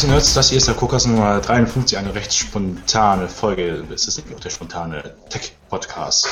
[0.00, 3.84] Und Nerds, das hier ist der Kokas Nummer 53, eine recht spontane Folge.
[3.92, 6.28] Es ist nicht auch der spontane Tech-Podcast.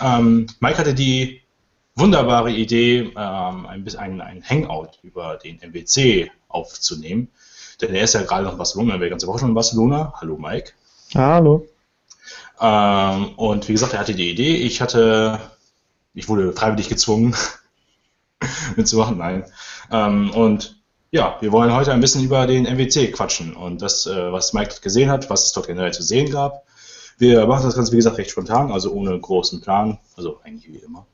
[0.00, 1.40] Ähm, Mike hatte die
[1.94, 7.28] wunderbare Idee, ähm, ein ein, ein Hangout über den MWC aufzunehmen.
[7.80, 9.54] Denn er ist ja gerade noch in Barcelona, er wäre die ganze Woche schon in
[9.54, 10.12] Barcelona.
[10.20, 10.72] Hallo Mike.
[11.14, 11.68] Hallo.
[12.60, 14.56] Ähm, und wie gesagt, er hatte die Idee.
[14.56, 15.38] Ich hatte,
[16.14, 17.36] ich wurde freiwillig gezwungen
[18.76, 19.44] mitzumachen, nein.
[19.92, 20.82] Ähm, und
[21.14, 24.80] ja, wir wollen heute ein bisschen über den MWC quatschen und das, äh, was Mike
[24.82, 26.64] gesehen hat, was es dort generell zu sehen gab.
[27.18, 30.78] Wir machen das Ganze, wie gesagt, recht spontan, also ohne großen Plan, also eigentlich wie
[30.84, 31.06] immer.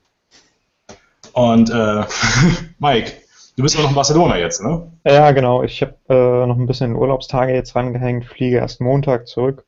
[1.35, 2.07] Und äh,
[2.79, 3.13] Mike,
[3.57, 4.91] du bist noch in Barcelona jetzt, ne?
[5.05, 5.63] Ja, genau.
[5.65, 9.67] Ich habe äh, noch ein bisschen Urlaubstage jetzt rangehängt, fliege erst Montag zurück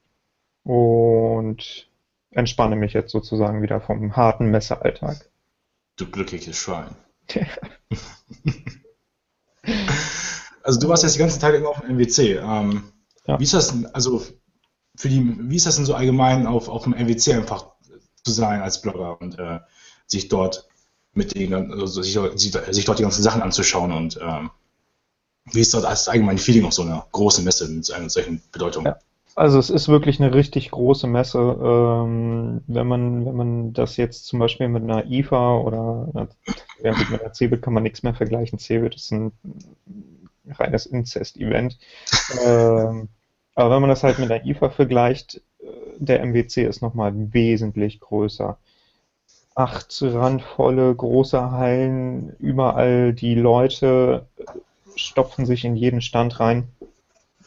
[0.64, 1.91] und
[2.30, 5.30] entspanne mich jetzt sozusagen wieder vom harten Messealltag.
[5.98, 6.97] Du glückliches Schwein.
[10.62, 12.38] Also du warst jetzt die ganze Zeit immer auf dem MWC.
[12.38, 12.84] Ähm,
[13.27, 13.38] ja.
[13.38, 14.22] Wie ist das denn, also
[14.96, 17.66] für die, wie ist das denn so allgemein auf, auf dem MWC einfach
[18.24, 19.60] zu sein als Blogger und äh,
[20.06, 20.69] sich dort
[21.14, 24.50] mit den, also sich, sich, dort die ganzen Sachen anzuschauen und ähm,
[25.52, 28.86] wie ist dort das allgemeine Feeling auf so einer großen Messe mit einer solchen Bedeutung?
[28.86, 28.97] Ja.
[29.34, 31.38] Also es ist wirklich eine richtig große Messe.
[31.38, 36.28] Ähm, wenn man wenn man das jetzt zum Beispiel mit einer IFA oder
[36.82, 38.58] ja, mit einer CeBIT kann man nichts mehr vergleichen.
[38.58, 39.32] CeBIT ist ein
[40.48, 41.78] reines Inzest-Event.
[42.44, 43.08] ähm,
[43.54, 45.66] aber wenn man das halt mit der IFA vergleicht, äh,
[45.98, 48.58] der MWC ist nochmal wesentlich größer.
[49.54, 54.26] Acht randvolle große Hallen, überall die Leute
[54.96, 56.68] stopfen sich in jeden Stand rein.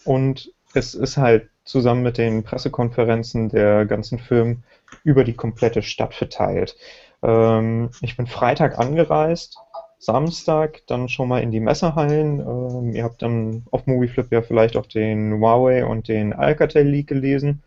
[0.03, 4.63] Und es ist halt zusammen mit den Pressekonferenzen der ganzen Firmen
[5.03, 6.77] über die komplette Stadt verteilt.
[7.23, 9.57] Ähm, ich bin Freitag angereist,
[10.05, 12.39] Samstag dann schon mal in die Messehallen.
[12.39, 17.07] Ähm, ihr habt dann auf Movieflip ja vielleicht auch den Huawei und den Alcatel Leak
[17.07, 17.63] gelesen.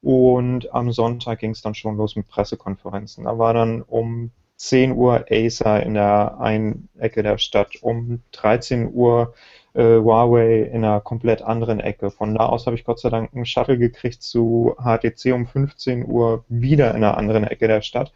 [0.00, 3.24] Und am Sonntag ging es dann schon los mit Pressekonferenzen.
[3.24, 8.92] Da war dann um 10 Uhr Acer in der einen Ecke der Stadt, um 13
[8.92, 9.34] Uhr
[9.74, 12.10] äh, Huawei in einer komplett anderen Ecke.
[12.10, 16.06] Von da aus habe ich Gott sei Dank einen Shuttle gekriegt zu HTC um 15
[16.06, 18.12] Uhr wieder in einer anderen Ecke der Stadt.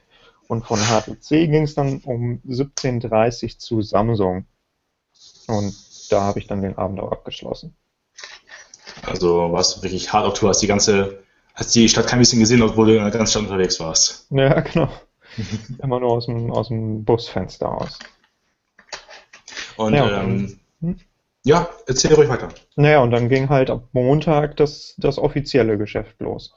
[0.48, 4.46] Und von HTC ging es dann um 17.30 Uhr zu Samsung.
[5.48, 5.74] Und
[6.10, 7.74] da habe ich dann den Abend auch abgeschlossen.
[9.02, 11.22] Also warst du wirklich hart auf Tour, hast die ganze,
[11.54, 14.26] hast die Stadt kein bisschen gesehen, obwohl du in der ganzen Stadt unterwegs warst.
[14.30, 14.88] Ja, genau.
[15.82, 17.98] Immer nur aus dem, aus dem Busfenster aus.
[19.76, 20.96] Und ja, ähm, hm?
[21.44, 22.48] ja, erzähl ruhig weiter.
[22.76, 26.54] Naja, und dann ging halt ab Montag das, das offizielle Geschäft los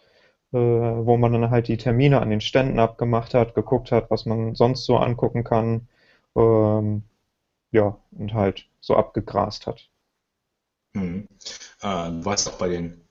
[0.57, 4.55] wo man dann halt die Termine an den Ständen abgemacht hat, geguckt hat, was man
[4.55, 5.87] sonst so angucken kann.
[6.35, 7.03] Ähm,
[7.71, 9.89] ja, und halt so abgegrast hat.
[10.93, 11.27] Hm.
[11.81, 13.01] Äh, du warst auch bei den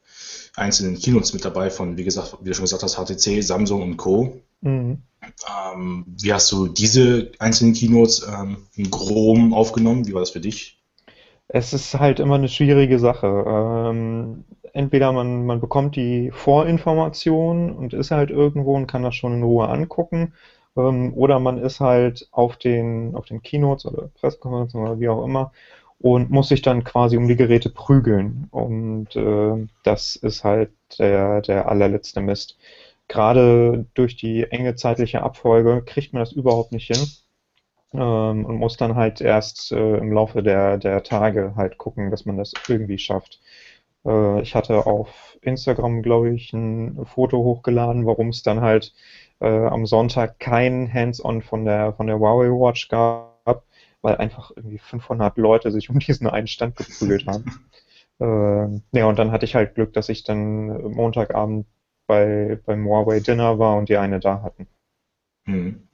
[0.57, 3.97] einzelnen Keynotes mit dabei von, wie gesagt, wie du schon gesagt hast, HTC, Samsung und
[3.97, 4.41] Co.
[4.61, 5.03] Mhm.
[5.49, 10.07] Ähm, wie hast du diese einzelnen Keynotes ähm, in Grom aufgenommen?
[10.07, 10.78] Wie war das für dich?
[11.49, 13.45] Es ist halt immer eine schwierige Sache.
[13.47, 19.35] Ähm, entweder man, man bekommt die Vorinformation und ist halt irgendwo und kann das schon
[19.35, 20.35] in Ruhe angucken,
[20.77, 25.25] ähm, oder man ist halt auf den, auf den Keynotes oder Pressekonferenzen oder wie auch
[25.25, 25.53] immer
[26.01, 28.49] und muss sich dann quasi um die Geräte prügeln.
[28.51, 32.59] Und äh, das ist halt der, der allerletzte Mist.
[33.09, 37.07] Gerade durch die enge zeitliche Abfolge kriegt man das überhaupt nicht hin
[37.93, 42.27] ähm, und muss dann halt erst äh, im Laufe der, der Tage halt gucken, dass
[42.27, 43.41] man das irgendwie schafft.
[44.05, 48.95] Äh, ich hatte auf Instagram, glaube ich, ein Foto hochgeladen, warum es dann halt
[49.41, 53.65] äh, am Sonntag kein Hands-on von der, von der Huawei Watch gab,
[54.03, 57.45] weil einfach irgendwie 500 Leute sich um diesen einen Stand geprügelt haben.
[58.21, 61.67] äh, ja, und dann hatte ich halt Glück, dass ich dann Montagabend
[62.07, 64.67] bei, beim Huawei Dinner war und die eine da hatten.
[65.47, 65.88] Hm.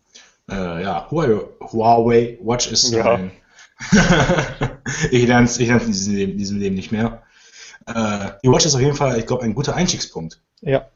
[0.54, 3.14] Äh, ja, Huawei, Huawei Watch ist ja.
[3.14, 3.32] ein.
[5.10, 7.22] ich lerne es ich in diesem Leben, diesem Leben nicht mehr.
[7.86, 10.40] Äh, die Watch ist auf jeden Fall, ich glaube, ein guter Einstiegspunkt.
[10.60, 10.86] Ja.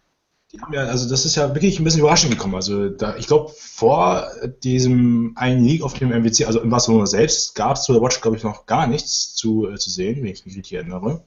[0.53, 2.55] Die haben ja, also das ist ja wirklich ein bisschen überraschend gekommen.
[2.55, 4.29] Also da, ich glaube, vor
[4.63, 8.21] diesem einen League auf dem MWC, also in Barcelona selbst, gab es zu der Watch,
[8.21, 11.23] glaube ich, noch gar nichts zu, äh, zu sehen, wenn ich mich richtig erinnere.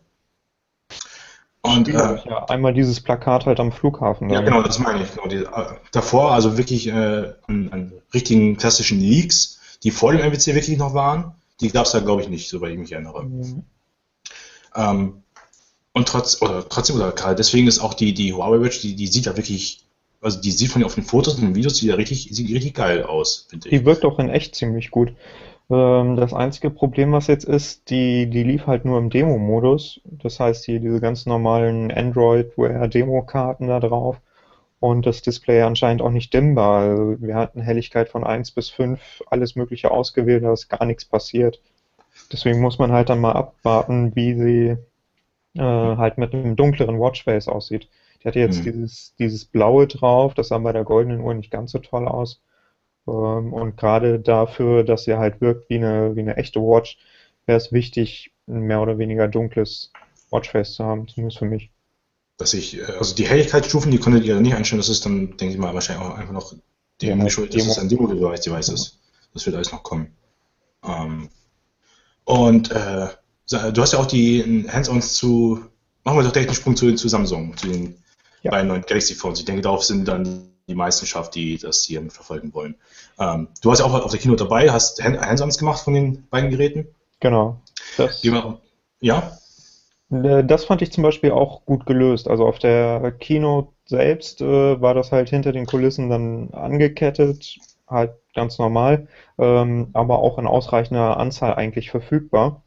[1.63, 4.29] Und, äh, ja, einmal dieses Plakat halt am Flughafen.
[4.31, 5.11] Ja, genau, das meine ich.
[5.11, 10.21] Genau, die, äh, davor also wirklich äh, an, an, richtigen klassischen Leaks, die vor dem
[10.21, 13.23] MWC wirklich noch waren, die gab es da, glaube ich, nicht, soweit ich mich erinnere.
[13.23, 13.63] Mhm.
[14.75, 15.23] Ähm,
[15.93, 19.07] und trotz, oder trotzdem, oder gerade deswegen ist auch die, die Huawei Watch, die, die
[19.07, 19.83] sieht ja wirklich,
[20.21, 22.73] also die sieht von auf den Fotos und den Videos, sieht ja richtig, sieht richtig
[22.73, 23.77] geil aus, finde ich.
[23.77, 25.13] Die wirkt auch in echt ziemlich gut.
[25.71, 30.01] Ähm, das einzige Problem, was jetzt ist, die, die lief halt nur im Demo-Modus.
[30.03, 34.19] Das heißt, hier diese ganz normalen Android-Wear-Demo-Karten da drauf
[34.81, 36.81] und das Display anscheinend auch nicht dimmbar.
[36.81, 41.06] Also wir hatten Helligkeit von 1 bis 5, alles Mögliche ausgewählt, da ist gar nichts
[41.06, 41.62] passiert.
[42.31, 44.77] Deswegen muss man halt dann mal abwarten, wie sie
[45.57, 47.88] äh, halt mit einem dunkleren Watchface aussieht.
[48.21, 48.63] Die hatte jetzt mhm.
[48.63, 52.41] dieses, dieses Blaue drauf, das sah bei der goldenen Uhr nicht ganz so toll aus.
[53.11, 56.97] Ähm, und gerade dafür, dass sie halt wirkt wie eine, wie eine echte Watch,
[57.45, 59.91] wäre es wichtig, ein mehr oder weniger dunkles
[60.29, 61.71] Watchface zu haben, zumindest für mich.
[62.37, 65.53] Dass ich, äh, also die Helligkeitsstufen, die konntet ihr nicht einstellen, das ist dann, denke
[65.53, 66.53] ich mal, wahrscheinlich auch einfach noch
[67.01, 68.99] dem ja, geschuldet, dass es ein Demo-Device ist.
[69.33, 70.15] Das wird alles noch kommen.
[70.83, 71.29] Ähm,
[72.23, 73.07] und äh,
[73.49, 75.59] du hast ja auch die Hands-ons zu,
[76.03, 77.95] machen wir doch direkt einen Sprung zu, zu Samsung, zu den
[78.43, 78.51] ja.
[78.51, 79.39] beiden neuen Galaxy Phones.
[79.39, 82.75] Ich denke, darauf sind dann die meisten schafft, die das hier verfolgen wollen.
[83.19, 86.50] Ähm, du warst ja auch auf der Kino dabei, hast Hands-ons gemacht von den beiden
[86.50, 86.88] Geräten.
[87.19, 87.62] Genau.
[87.97, 88.23] Das,
[89.00, 89.38] ja?
[90.12, 92.27] Äh, das fand ich zum Beispiel auch gut gelöst.
[92.27, 97.57] Also auf der Kino selbst äh, war das halt hinter den Kulissen dann angekettet,
[97.88, 99.07] halt ganz normal,
[99.38, 102.63] ähm, aber auch in ausreichender Anzahl eigentlich verfügbar.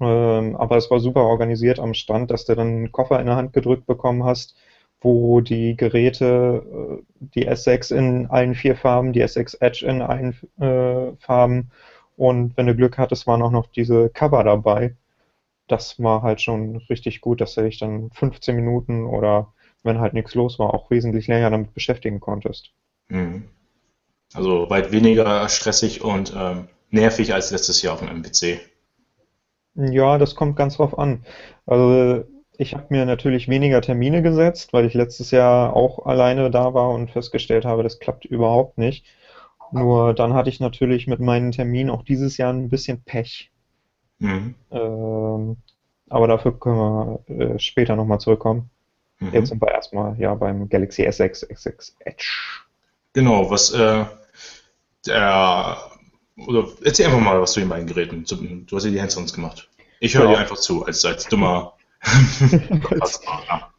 [0.00, 3.36] Ähm, aber es war super organisiert am Stand, dass du dann einen Koffer in der
[3.36, 4.56] Hand gedrückt bekommen hast,
[5.02, 6.62] wo die Geräte,
[7.00, 11.70] äh, die S6 in allen vier Farben, die S6 Edge in allen äh, Farben
[12.16, 14.96] und wenn du Glück hattest, waren auch noch diese Cover dabei.
[15.66, 19.52] Das war halt schon richtig gut, dass du dich dann 15 Minuten oder
[19.82, 22.70] wenn halt nichts los war, auch wesentlich länger damit beschäftigen konntest.
[23.08, 23.48] Mhm.
[24.34, 28.60] Also weit weniger stressig und ähm, nervig als letztes Jahr auf dem MPC.
[29.74, 31.24] Ja, das kommt ganz drauf an.
[31.66, 32.24] Also
[32.62, 36.90] ich habe mir natürlich weniger Termine gesetzt, weil ich letztes Jahr auch alleine da war
[36.90, 39.04] und festgestellt habe, das klappt überhaupt nicht.
[39.72, 43.50] Nur dann hatte ich natürlich mit meinen Terminen auch dieses Jahr ein bisschen Pech.
[44.18, 44.54] Mhm.
[44.70, 45.56] Ähm,
[46.08, 48.70] aber dafür können wir äh, später nochmal zurückkommen.
[49.18, 49.32] Mhm.
[49.32, 52.62] Jetzt sind wir erstmal ja beim Galaxy S6, S6 Edge.
[53.14, 54.04] Genau, was äh,
[55.06, 55.78] der
[56.36, 58.24] oder erzähl einfach mal was zu den beiden Geräten.
[58.66, 59.68] Du hast ja die Hands-ons gemacht.
[60.00, 60.34] Ich höre genau.
[60.34, 61.74] dir einfach zu, als, als dummer
[63.00, 63.20] als,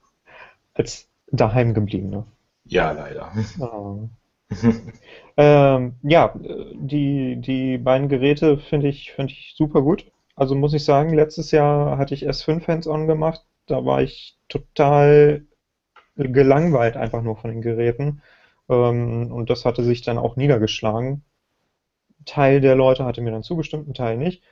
[0.74, 2.26] als daheim gebliebener.
[2.66, 3.32] Ja, leider.
[3.60, 4.10] Oh.
[5.38, 6.34] ähm, ja,
[6.74, 10.12] die, die beiden Geräte finde ich, find ich super gut.
[10.36, 13.46] Also muss ich sagen, letztes Jahr hatte ich S5 Hands-on gemacht.
[13.66, 15.46] Da war ich total
[16.16, 18.22] gelangweilt einfach nur von den Geräten.
[18.70, 21.24] Ähm, und das hatte sich dann auch niedergeschlagen.
[22.26, 24.44] Teil der Leute hatte mir dann zugestimmt, ein Teil nicht.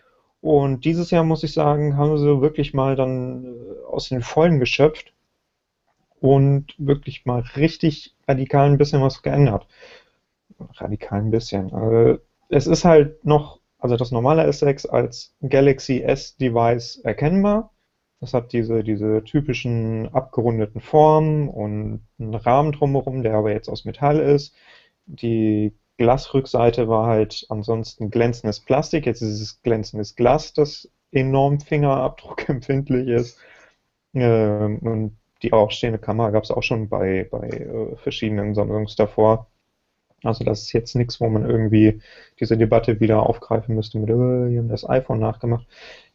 [0.41, 4.59] Und dieses Jahr, muss ich sagen, haben sie wirklich mal dann äh, aus den Vollen
[4.59, 5.13] geschöpft
[6.19, 9.67] und wirklich mal richtig radikal ein bisschen was geändert.
[10.59, 11.73] Radikal ein bisschen.
[11.73, 17.71] Also, es ist halt noch, also das normale S6 als Galaxy S-Device erkennbar.
[18.19, 23.85] Das hat diese, diese typischen abgerundeten Formen und einen Rahmen drumherum, der aber jetzt aus
[23.85, 24.53] Metall ist.
[25.07, 29.05] Die Glasrückseite war halt ansonsten glänzendes Plastik.
[29.05, 33.37] Jetzt ist es glänzendes Glas, das enorm fingerabdruckempfindlich ist.
[34.15, 39.50] Ähm, und die aufstehende Kamera gab es auch schon bei, bei äh, verschiedenen Samsungs davor.
[40.23, 41.99] Also das ist jetzt nichts, wo man irgendwie
[42.39, 45.65] diese Debatte wieder aufgreifen müsste mit, äh, die haben das iPhone nachgemacht.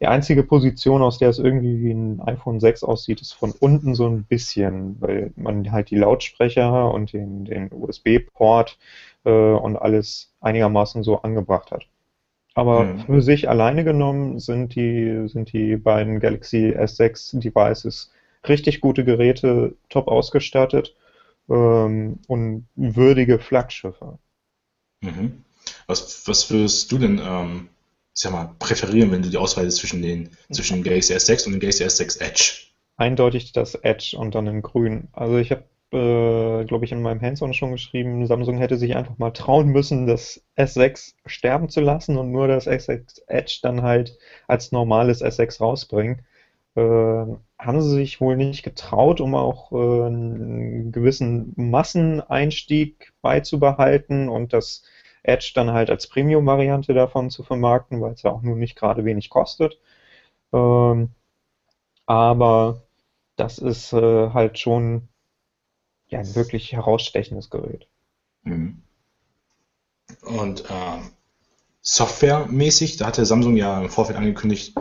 [0.00, 3.94] Die einzige Position, aus der es irgendwie wie ein iPhone 6 aussieht, ist von unten
[3.94, 8.78] so ein bisschen, weil man halt die Lautsprecher und den, den USB-Port
[9.24, 11.86] äh, und alles einigermaßen so angebracht hat.
[12.54, 13.00] Aber mhm.
[13.00, 18.12] für sich alleine genommen sind die, sind die beiden Galaxy S6 Devices
[18.48, 20.94] richtig gute Geräte, top ausgestattet
[21.48, 24.18] ähm, und würdige Flaggschiffe.
[25.00, 25.44] Mhm.
[25.86, 27.68] Was, was würdest du denn, ähm,
[28.14, 31.60] ich sag mal, präferieren, wenn du die Auswahl zwischen den zwischen Galaxy S6 und dem
[31.60, 32.52] Galaxy S6 Edge?
[32.96, 35.08] Eindeutig das Edge und dann in grün.
[35.12, 39.18] Also ich habe, äh, glaube ich, in meinem Hands-on schon geschrieben, Samsung hätte sich einfach
[39.18, 44.18] mal trauen müssen, das S6 sterben zu lassen und nur das S6 Edge dann halt
[44.46, 46.24] als normales S6 rausbringen.
[46.74, 54.52] Äh, haben sie sich wohl nicht getraut, um auch äh, einen gewissen Masseneinstieg beizubehalten und
[54.52, 54.84] das
[55.22, 59.04] Edge dann halt als Premium-Variante davon zu vermarkten, weil es ja auch nun nicht gerade
[59.04, 59.78] wenig kostet.
[60.52, 61.10] Ähm,
[62.06, 62.82] aber
[63.36, 65.08] das ist äh, halt schon
[66.08, 67.88] ja, ein wirklich herausstechendes Gerät.
[68.42, 68.82] Mhm.
[70.22, 71.10] Und ähm,
[71.80, 74.74] softwaremäßig, da hatte Samsung ja im Vorfeld angekündigt,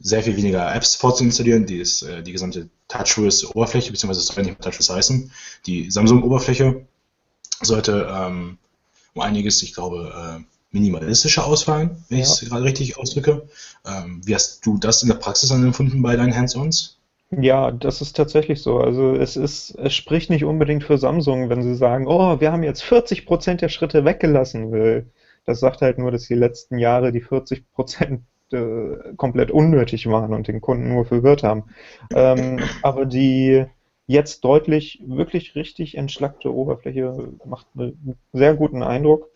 [0.00, 4.60] sehr viel weniger Apps vorzuinstallieren, die, ist, äh, die gesamte TouchWiz-Oberfläche, beziehungsweise es soll nicht
[4.60, 5.32] TouchWiz heißen,
[5.66, 6.86] die Samsung-Oberfläche
[7.62, 8.58] sollte ähm,
[9.14, 10.44] um einiges, ich glaube,
[10.76, 12.24] minimalistischer ausfallen, wenn ja.
[12.24, 13.48] ich es gerade richtig ausdrücke.
[13.86, 16.98] Ähm, wie hast du das in der Praxis dann empfunden bei deinen Hands-ons?
[17.30, 18.78] Ja, das ist tatsächlich so.
[18.78, 22.62] Also es ist, es spricht nicht unbedingt für Samsung, wenn sie sagen, oh, wir haben
[22.62, 25.10] jetzt 40 Prozent der Schritte weggelassen.
[25.44, 28.22] Das sagt halt nur, dass die letzten Jahre die 40 Prozent
[28.52, 31.64] äh, komplett unnötig waren und den Kunden nur verwirrt haben.
[32.14, 33.66] Ähm, aber die
[34.06, 39.30] jetzt deutlich, wirklich richtig entschlackte Oberfläche macht einen sehr guten Eindruck.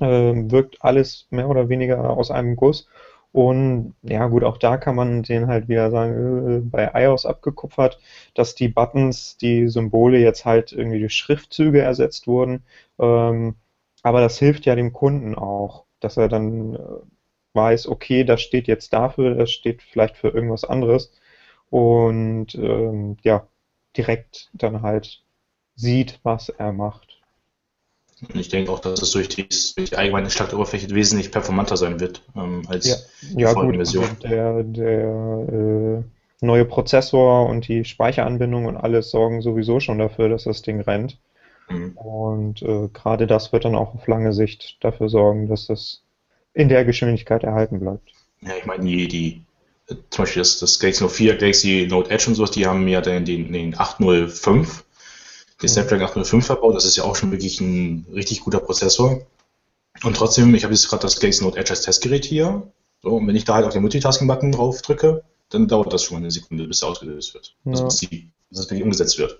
[0.00, 2.88] Ähm, wirkt alles mehr oder weniger aus einem Guss.
[3.32, 7.98] Und ja gut, auch da kann man den halt wieder sagen, äh, bei iOS abgekupfert,
[8.34, 12.64] dass die Buttons, die Symbole jetzt halt irgendwie durch Schriftzüge ersetzt wurden.
[12.98, 13.56] Ähm,
[14.02, 16.78] aber das hilft ja dem Kunden auch, dass er dann äh,
[17.54, 21.12] weiß, okay, das steht jetzt dafür, das steht vielleicht für irgendwas anderes.
[21.70, 23.46] Und ähm, ja,
[23.96, 25.22] direkt dann halt
[25.74, 27.18] sieht, was er macht.
[28.28, 31.98] Und ich denke auch, dass es durch die, durch die allgemeine Schlagtoberfläche wesentlich performanter sein
[31.98, 32.96] wird ähm, als ja.
[33.22, 34.04] die ja, gut, Version.
[34.04, 36.02] Also der, der äh,
[36.44, 41.18] neue Prozessor und die Speicheranbindung und alles sorgen sowieso schon dafür, dass das Ding rennt.
[41.68, 41.92] Mhm.
[41.96, 46.02] Und äh, gerade das wird dann auch auf lange Sicht dafür sorgen, dass das
[46.54, 48.12] in der Geschwindigkeit erhalten bleibt.
[48.40, 49.44] Ja, ich meine, die, die
[50.10, 53.00] zum Beispiel das, das Galaxy Note 4, Galaxy Note Edge und sowas, die haben ja
[53.00, 54.84] den, den, den 805
[55.62, 56.74] den Snapdragon 805 verbaut.
[56.74, 59.24] Das ist ja auch schon wirklich ein richtig guter Prozessor.
[60.02, 62.66] Und trotzdem, ich habe jetzt gerade das Galaxy Note Edge als Testgerät hier.
[63.02, 66.18] So, und wenn ich da halt auf den Multitasking-Button drauf drücke, dann dauert das schon
[66.18, 67.54] eine Sekunde, bis er ausgelöst wird.
[67.64, 67.72] Ja.
[67.72, 69.38] Also bis, die, bis das wirklich umgesetzt wird.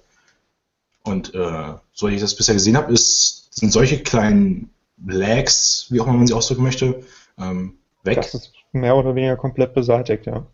[1.04, 4.70] Und äh, so wie ich das bisher gesehen habe, ist, sind solche kleinen
[5.06, 7.02] Lags, wie auch immer man sie ausdrücken möchte,
[7.38, 8.16] ähm, weg.
[8.16, 10.46] Das ist mehr oder weniger komplett beseitigt, ja.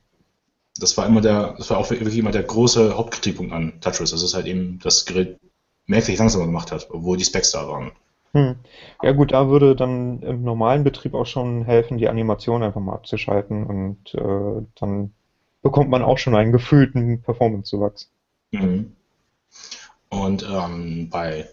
[0.79, 4.11] Das war immer der, das war auch wirklich immer der große Hauptkritikpunkt an TouchWiz.
[4.11, 5.39] Das ist halt eben das Gerät
[5.87, 7.93] merklich langsamer gemacht hat, obwohl die Specs da waren.
[8.33, 8.57] Hm.
[9.03, 12.93] Ja gut, da würde dann im normalen Betrieb auch schon helfen, die Animation einfach mal
[12.93, 15.13] abzuschalten und äh, dann
[15.63, 18.11] bekommt man auch schon einen gefühlten Performance-Zuwachs.
[18.53, 18.93] Mhm.
[20.11, 21.49] Und ähm, bei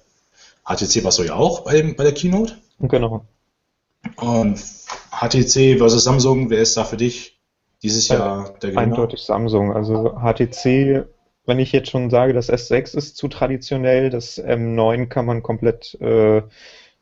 [0.65, 2.57] HTC war es so ja auch bei, bei der Keynote.
[2.79, 3.25] Genau.
[4.17, 4.59] Und
[5.11, 7.39] HTC versus Samsung, wer ist da für dich
[7.83, 8.81] dieses Jahr der Gewinner?
[8.81, 9.73] Eindeutig Samsung.
[9.73, 11.05] Also HTC
[11.45, 15.95] wenn ich jetzt schon sage, das S6 ist zu traditionell, das M9 kann man komplett
[16.01, 16.41] äh,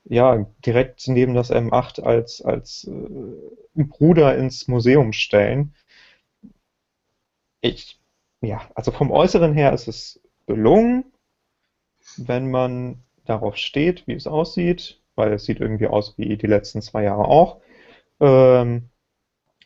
[0.05, 5.73] ja, direkt neben das M8 als, als äh, Bruder ins Museum stellen.
[7.61, 7.99] Ich,
[8.41, 11.05] ja, also vom Äußeren her ist es gelungen,
[12.17, 16.81] wenn man darauf steht, wie es aussieht, weil es sieht irgendwie aus wie die letzten
[16.81, 17.59] zwei Jahre auch.
[18.19, 18.89] Ähm,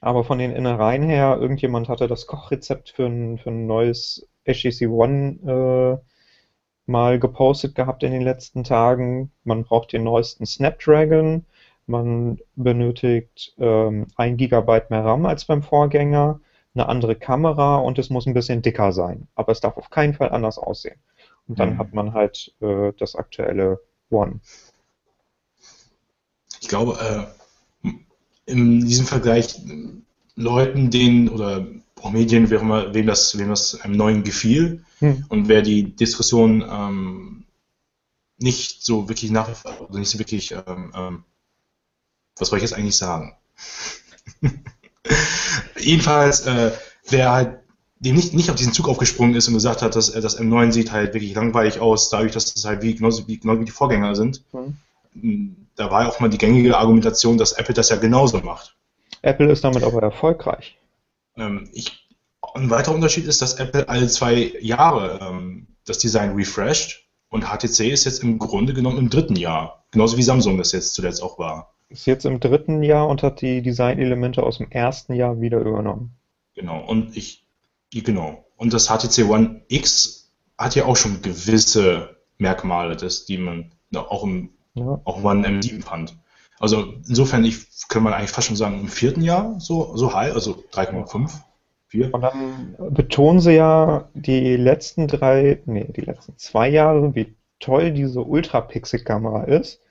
[0.01, 4.87] aber von den Innereien her, irgendjemand hatte das Kochrezept für ein, für ein neues HTC
[4.87, 9.31] One äh, mal gepostet gehabt in den letzten Tagen.
[9.43, 11.45] Man braucht den neuesten Snapdragon.
[11.85, 16.41] Man benötigt ähm, 1 GB mehr RAM als beim Vorgänger,
[16.75, 19.27] eine andere Kamera und es muss ein bisschen dicker sein.
[19.35, 20.99] Aber es darf auf keinen Fall anders aussehen.
[21.47, 21.77] Und dann mhm.
[21.77, 24.39] hat man halt äh, das aktuelle One.
[26.61, 26.97] Ich glaube,
[27.83, 27.91] äh,
[28.45, 29.61] in diesem Vergleich
[30.35, 31.67] Leuten, denen oder
[32.11, 35.25] Medien, wer immer, wem das, wem das einem neuen gefiel hm.
[35.29, 37.45] und wer die Diskussion ähm,
[38.37, 41.23] nicht so wirklich nach, also nicht so wirklich, ähm, ähm,
[42.37, 43.35] was soll ich jetzt eigentlich sagen?
[45.77, 46.71] Jedenfalls, äh,
[47.09, 47.59] wer halt
[47.99, 50.91] dem nicht, nicht auf diesen Zug aufgesprungen ist und gesagt hat, dass das M9 sieht
[50.91, 54.15] halt wirklich langweilig aus, dadurch, dass das halt wie, genauso, wie, genau wie die Vorgänger
[54.15, 54.43] sind.
[54.51, 55.55] Hm.
[55.75, 58.75] Da war ja auch mal die gängige Argumentation, dass Apple das ja genauso macht.
[59.21, 60.77] Apple ist damit aber erfolgreich.
[61.35, 62.07] Ähm, ich,
[62.53, 67.91] ein weiterer Unterschied ist, dass Apple alle zwei Jahre ähm, das Design refresht und HTC
[67.91, 69.85] ist jetzt im Grunde genommen im dritten Jahr.
[69.91, 71.73] Genauso wie Samsung das jetzt zuletzt auch war.
[71.89, 76.11] Ist jetzt im dritten Jahr und hat die Designelemente aus dem ersten Jahr wieder übernommen.
[76.53, 77.46] Genau, und ich,
[77.91, 78.45] genau.
[78.55, 84.23] Und das HTC One X hat ja auch schon gewisse Merkmale, das, die man auch
[84.23, 85.01] im ja.
[85.05, 86.17] auch One M7 fand.
[86.59, 90.33] Also insofern, ich kann man eigentlich fast schon sagen, im vierten Jahr so, so high,
[90.33, 91.31] also 3,5.
[91.89, 92.13] 4.
[92.13, 97.91] Und dann betonen sie ja die letzten drei, nee, die letzten zwei Jahre, wie toll
[97.91, 99.81] diese Ultrapixel-Kamera ist,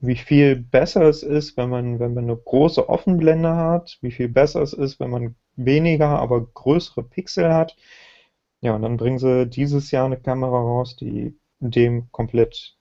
[0.00, 4.28] wie viel besser es ist, wenn man, wenn man eine große Offenblende hat, wie viel
[4.28, 7.76] besser es ist, wenn man weniger, aber größere Pixel hat.
[8.60, 12.76] Ja, und dann bringen sie dieses Jahr eine Kamera raus, die dem komplett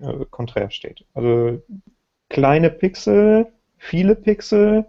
[0.00, 1.04] äh, konträr steht.
[1.14, 1.62] Also
[2.28, 4.86] kleine Pixel, viele Pixel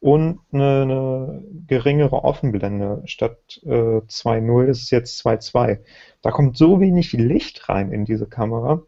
[0.00, 3.02] und eine, eine geringere Offenblende.
[3.06, 5.80] Statt äh, 2.0 ist es jetzt 2.2.
[6.22, 8.82] Da kommt so wenig Licht rein in diese Kamera.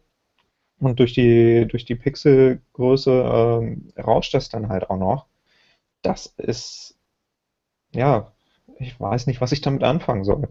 [0.79, 5.27] Und durch die, durch die Pixelgröße ähm, rauscht das dann halt auch noch.
[6.01, 6.97] Das ist,
[7.91, 8.31] ja,
[8.77, 10.47] ich weiß nicht, was ich damit anfangen soll.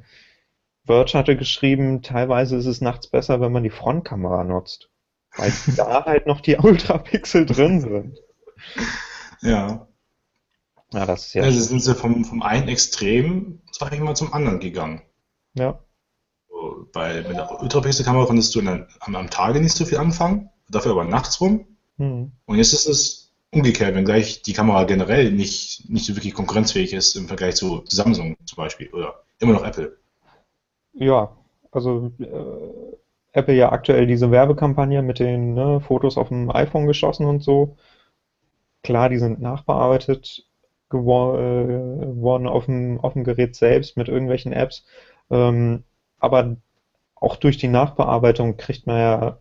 [0.84, 4.90] Verge hatte geschrieben, teilweise ist es nachts besser, wenn man die Frontkamera nutzt.
[5.36, 8.18] Weil da halt noch die Ultrapixel drin sind.
[9.40, 9.88] Ja.
[10.92, 11.42] Ja, das ist ja.
[11.42, 15.02] Also sind sie vom, vom einen Extrem, sag ich mal, zum anderen gegangen.
[15.54, 15.82] Ja.
[16.98, 20.90] Bei, mit der Ultrapixel-Kamera konntest du der, am, am, Tage nicht so viel anfangen, dafür
[20.90, 21.64] aber nachts rum.
[21.96, 22.32] Mhm.
[22.44, 26.92] Und jetzt ist es umgekehrt, wenn gleich die Kamera generell nicht, nicht so wirklich konkurrenzfähig
[26.92, 29.96] ist im Vergleich zu Samsung zum Beispiel oder immer noch Apple.
[30.92, 31.36] Ja,
[31.70, 32.96] also äh,
[33.30, 37.76] Apple ja aktuell diese Werbekampagne mit den ne, Fotos auf dem iPhone geschossen und so.
[38.82, 40.48] Klar, die sind nachbearbeitet
[40.90, 44.84] gewor äh, worden auf dem, auf dem Gerät selbst mit irgendwelchen Apps.
[45.30, 45.84] Ähm,
[46.18, 46.56] aber
[47.20, 49.38] auch durch die Nachbearbeitung kriegt man ja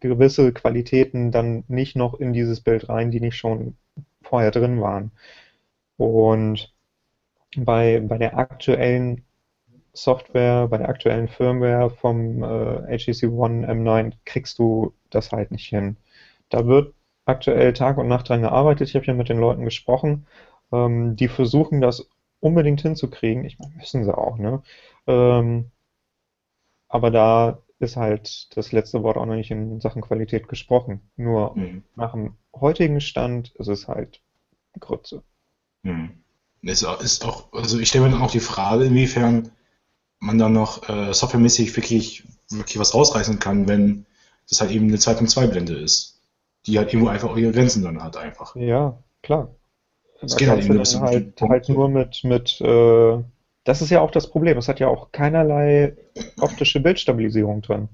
[0.00, 3.76] gewisse Qualitäten dann nicht noch in dieses Bild rein, die nicht schon
[4.22, 5.12] vorher drin waren.
[5.96, 6.74] Und
[7.56, 9.24] bei, bei der aktuellen
[9.94, 15.68] Software, bei der aktuellen Firmware vom äh, HTC One M9 kriegst du das halt nicht
[15.68, 15.96] hin.
[16.50, 16.94] Da wird
[17.24, 18.88] aktuell Tag und Nacht dran gearbeitet.
[18.88, 20.26] Ich habe ja mit den Leuten gesprochen.
[20.72, 22.08] Ähm, die versuchen das
[22.40, 23.44] unbedingt hinzukriegen.
[23.44, 24.62] Ich meine, müssen sie auch, ne?
[25.06, 25.70] Ähm,
[26.88, 31.00] aber da ist halt das letzte Wort auch noch nicht in Sachen Qualität gesprochen.
[31.16, 31.82] Nur mhm.
[31.94, 34.20] nach dem heutigen Stand ist es halt
[34.80, 35.22] Grütze.
[35.82, 36.22] Mhm.
[36.62, 39.50] Es ist auch, also ich stelle mir dann auch die Frage, inwiefern
[40.18, 44.06] man dann noch äh, softwaremäßig wirklich, wirklich was rausreißen kann, wenn
[44.48, 46.20] das halt eben eine 2.2-Blende ist,
[46.66, 48.56] die halt irgendwo einfach ihre Grenzen dann hat einfach.
[48.56, 49.54] Ja, klar.
[50.22, 53.22] Es geht halt, eben halt, halt nur mit, mit äh,
[53.66, 54.56] das ist ja auch das Problem.
[54.56, 55.96] Es hat ja auch keinerlei
[56.40, 57.88] optische Bildstabilisierung drin.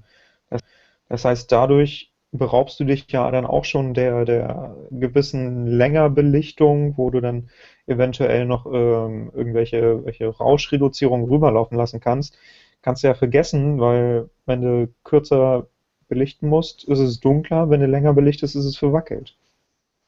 [0.49, 0.61] Das,
[1.09, 7.09] das heißt, dadurch beraubst du dich ja dann auch schon der, der gewissen Längerbelichtung, wo
[7.09, 7.49] du dann
[7.87, 12.37] eventuell noch ähm, irgendwelche welche Rauschreduzierung rüberlaufen lassen kannst.
[12.83, 15.67] Kannst du ja vergessen, weil wenn du kürzer
[16.07, 19.35] belichten musst, ist es dunkler, wenn du länger belichtest, ist es verwackelt.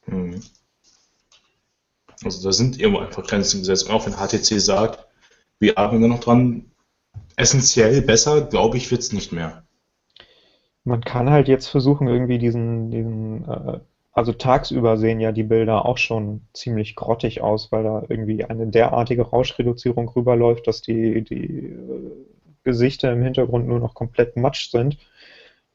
[0.06, 0.42] Hm.
[2.24, 3.90] Also da sind irgendwo einfach Grenzen gesetzt.
[3.90, 5.05] Und auch wenn HTC sagt,
[5.66, 6.66] wir arbeiten noch dran,
[7.36, 9.64] essentiell besser, glaube ich, wird es nicht mehr.
[10.84, 13.80] Man kann halt jetzt versuchen, irgendwie diesen, diesen äh,
[14.12, 18.68] also tagsüber sehen ja die Bilder auch schon ziemlich grottig aus, weil da irgendwie eine
[18.68, 22.12] derartige Rauschreduzierung rüberläuft, dass die, die äh,
[22.64, 24.98] Gesichter im Hintergrund nur noch komplett matsch sind.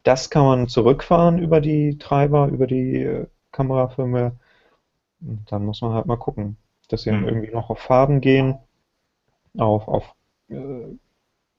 [0.04, 4.32] Das kann man zurückfahren über die Treiber, über die äh, Kamerafirma.
[5.18, 6.56] Dann muss man halt mal gucken,
[6.88, 7.28] dass sie dann mhm.
[7.28, 8.58] irgendwie noch auf Farben gehen,
[9.58, 10.14] auf, auf
[10.48, 10.96] äh,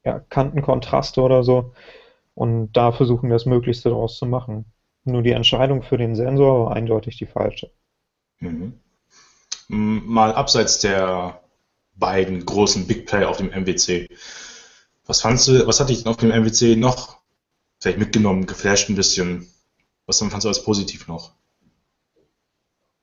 [0.04, 1.74] ja, Kantenkontraste oder so
[2.34, 4.66] und da versuchen, das Möglichste daraus zu machen.
[5.04, 7.72] Nur die Entscheidung für den Sensor war eindeutig die falsche.
[8.40, 8.80] Mhm.
[9.68, 11.42] Mal abseits der
[11.96, 14.08] beiden großen Big Play auf dem MWC.
[15.06, 17.18] Was fandst du, was hat dich auf dem MWC noch
[17.80, 19.48] vielleicht mitgenommen, geflasht ein bisschen?
[20.06, 21.34] Was fandst du als positiv noch?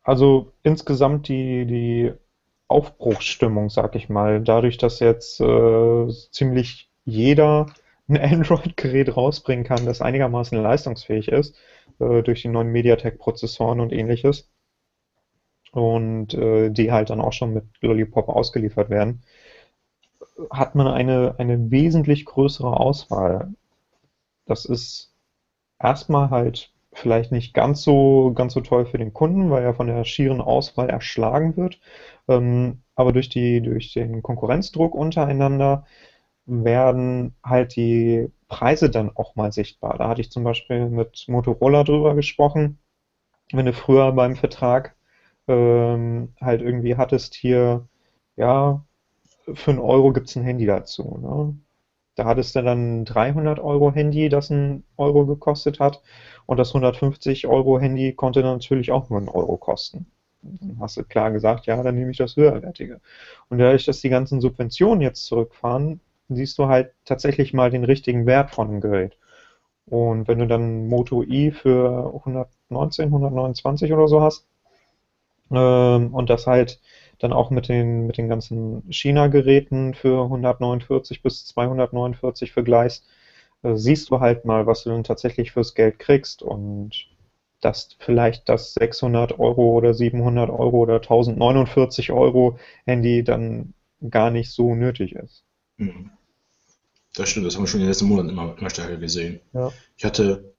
[0.02, 2.12] Also insgesamt die, die
[2.68, 4.40] Aufbruchsstimmung, sag ich mal.
[4.42, 7.66] Dadurch, dass jetzt äh, ziemlich jeder
[8.08, 11.56] ein Android-Gerät rausbringen kann, das einigermaßen leistungsfähig ist,
[11.98, 14.50] äh, durch die neuen MediaTek-Prozessoren und ähnliches.
[15.72, 19.22] Und äh, die halt dann auch schon mit Lollipop ausgeliefert werden,
[20.50, 23.52] hat man eine, eine wesentlich größere Auswahl.
[24.46, 25.12] Das ist
[25.78, 29.86] erstmal halt vielleicht nicht ganz so, ganz so toll für den Kunden, weil er von
[29.86, 31.80] der schieren Auswahl erschlagen wird.
[32.28, 35.86] Ähm, aber durch, die, durch den Konkurrenzdruck untereinander
[36.46, 39.98] werden halt die Preise dann auch mal sichtbar.
[39.98, 42.78] Da hatte ich zum Beispiel mit Motorola drüber gesprochen.
[43.52, 44.96] Wenn du früher beim Vertrag
[45.48, 47.88] ähm, halt irgendwie hattest hier,
[48.36, 48.84] ja,
[49.54, 51.18] für einen Euro gibt es ein Handy dazu.
[51.20, 51.58] Ne?
[52.18, 56.02] Da hattest du dann ein 300 Euro Handy, das ein Euro gekostet hat.
[56.46, 60.06] Und das 150 Euro Handy konnte natürlich auch nur einen Euro kosten.
[60.42, 63.00] Dann hast du klar gesagt, ja, dann nehme ich das höherwertige.
[63.50, 68.26] Und dadurch, dass die ganzen Subventionen jetzt zurückfahren, siehst du halt tatsächlich mal den richtigen
[68.26, 69.16] Wert von dem Gerät.
[69.86, 74.46] Und wenn du dann Moto i für 119, 129 oder so hast,
[75.52, 76.80] ähm, und das halt
[77.18, 83.04] dann auch mit den, mit den ganzen China-Geräten für 149 bis 249 vergleichst,
[83.62, 87.08] äh, siehst du halt mal, was du dann tatsächlich fürs Geld kriegst und
[87.60, 93.74] dass vielleicht das 600 Euro oder 700 Euro oder 1049 Euro Handy dann
[94.08, 95.44] gar nicht so nötig ist.
[95.76, 96.10] Mhm.
[97.14, 99.40] Das stimmt, das haben wir schon in den letzten Monaten immer, immer stärker gesehen.
[99.52, 99.72] Ja.
[99.96, 100.54] Ich hatte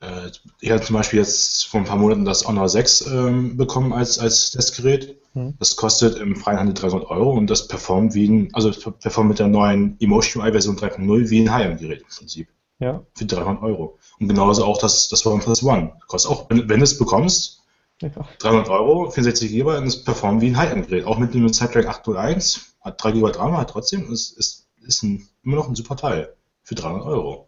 [0.00, 0.30] Äh,
[0.60, 4.18] ich hatte zum Beispiel jetzt vor ein paar Monaten das Honor 6 ähm, bekommen als,
[4.18, 5.16] als Testgerät.
[5.34, 5.54] Hm.
[5.58, 9.38] Das kostet im freien Handel 300 Euro und das performt wie ein, also performt mit
[9.38, 12.48] der neuen Emotion UI Version 3.0 wie ein High-End-Gerät im Prinzip.
[12.80, 13.04] Ja.
[13.14, 13.98] Für 300 Euro.
[14.20, 15.94] Und genauso auch das, das OnePlus One.
[16.06, 17.58] Kostet auch, wenn, wenn du es bekommst,
[18.00, 18.10] ja.
[18.38, 21.04] 300 Euro, 64 GB und es performt wie ein High-End-Gerät.
[21.04, 25.28] Auch mit dem Snapdragon 801, hat 3 GB RAM, hat trotzdem, ist, ist, ist ein,
[25.42, 27.47] immer noch ein super Teil für 300 Euro.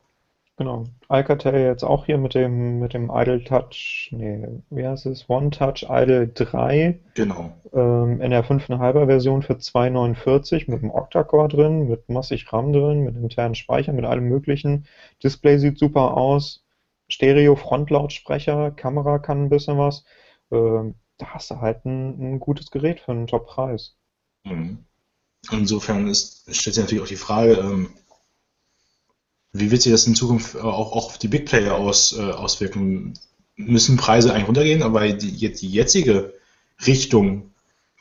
[0.61, 0.85] Genau.
[1.09, 5.27] Alcatel jetzt auch hier mit dem, mit dem Idle Touch, nee, wie heißt es?
[5.31, 7.01] One Touch Idle 3.
[7.15, 7.55] Genau.
[7.73, 13.05] Ähm, in der 5,5er Version für 2,49 mit einem Octa-Core drin, mit massig RAM drin,
[13.05, 14.85] mit internen Speicher, mit allem möglichen.
[15.25, 16.63] Display sieht super aus.
[17.09, 20.05] Stereo Frontlautsprecher, Kamera kann ein bisschen was.
[20.53, 23.97] Ähm, da hast du halt ein, ein gutes Gerät für einen Top-Preis.
[24.45, 24.85] Mhm.
[25.51, 27.95] Insofern ist, stellt sich natürlich auch die Frage, ähm,
[29.53, 33.15] wie wird sich das in Zukunft auch, auch auf die Big Player aus, äh, auswirken?
[33.57, 36.33] Müssen Preise eigentlich runtergehen, aber die, die jetzige
[36.87, 37.51] Richtung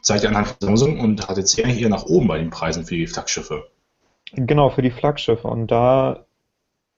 [0.01, 3.07] zeigt anhand von Samsung und HTC eigentlich eher nach oben bei den Preisen für die
[3.07, 3.67] Flaggschiffe.
[4.31, 5.47] Genau, für die Flaggschiffe.
[5.47, 6.25] Und da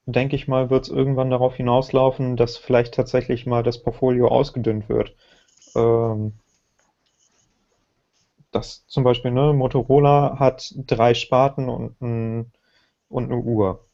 [0.06, 4.90] denke ich mal, wird es irgendwann darauf hinauslaufen, dass vielleicht tatsächlich mal das Portfolio ausgedünnt
[4.90, 5.16] wird.
[5.76, 6.34] Ähm,
[8.52, 11.96] das zum Beispiel, ne, Motorola hat drei Sparten und,
[13.10, 13.86] und eine Uhr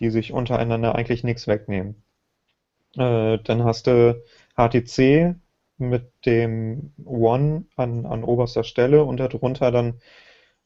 [0.00, 2.02] die sich untereinander eigentlich nichts wegnehmen.
[2.96, 4.22] Äh, dann hast du
[4.56, 5.36] HTC
[5.78, 10.00] mit dem One an, an oberster Stelle und darunter dann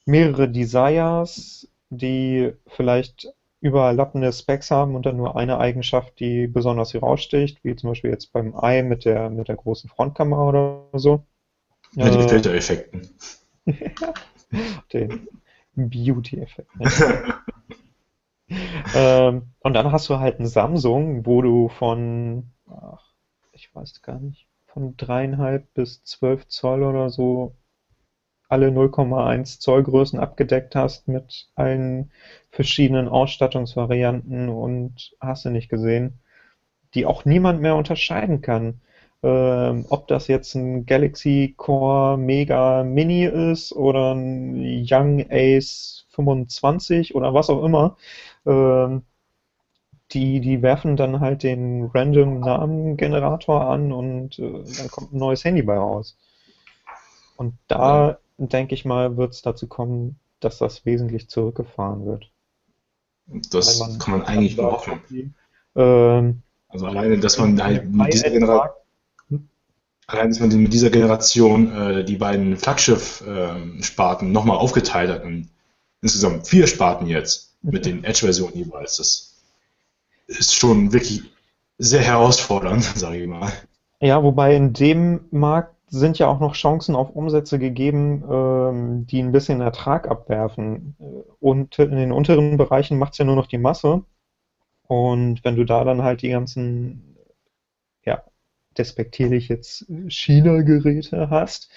[0.06, 7.62] mehrere Desires, die vielleicht überlappende Specs haben und dann nur eine Eigenschaft, die besonders heraussticht,
[7.62, 11.26] wie zum Beispiel jetzt beim i mit der, mit der großen Frontkamera oder so.
[11.94, 13.08] Mit den äh, Filtereffekten.
[14.92, 15.28] den
[15.74, 16.70] Beauty-Effekt.
[18.94, 23.12] ähm, und dann hast du halt ein Samsung, wo du von, ach,
[23.52, 27.54] ich weiß gar nicht, von dreieinhalb bis zwölf Zoll oder so
[28.48, 32.10] alle 0,1 Zoll Größen abgedeckt hast mit allen
[32.50, 36.20] verschiedenen Ausstattungsvarianten und hast du nicht gesehen,
[36.94, 38.80] die auch niemand mehr unterscheiden kann.
[39.22, 47.14] Ähm, ob das jetzt ein Galaxy Core Mega Mini ist oder ein Young Ace 25
[47.14, 47.96] oder was auch immer.
[48.46, 49.02] Ähm,
[50.12, 55.44] die, die werfen dann halt den random Namen-Generator an und äh, dann kommt ein neues
[55.44, 56.16] Handy bei raus.
[57.36, 62.30] Und da, denke ich mal, wird es dazu kommen, dass das wesentlich zurückgefahren wird.
[63.50, 65.34] Das man kann man eigentlich nur hoffen.
[65.76, 68.80] Ähm, also alleine, dass man halt mit dieser Generation
[70.12, 75.48] allein, dass man mit dieser Generation äh, die beiden Flaggschiff-Sparten äh, nochmal aufgeteilt hat und
[76.02, 78.96] insgesamt vier Sparten jetzt mit den Edge-Versionen jeweils.
[78.96, 79.36] Das
[80.26, 81.22] ist schon wirklich
[81.78, 83.52] sehr herausfordernd, sage ich mal.
[84.00, 89.20] Ja, wobei in dem Markt sind ja auch noch Chancen auf Umsätze gegeben, ähm, die
[89.20, 90.96] ein bisschen Ertrag abwerfen.
[91.40, 94.04] Und in den unteren Bereichen macht es ja nur noch die Masse.
[94.86, 97.16] Und wenn du da dann halt die ganzen,
[98.04, 98.22] ja,
[98.78, 101.70] despektierlich jetzt China-Geräte hast,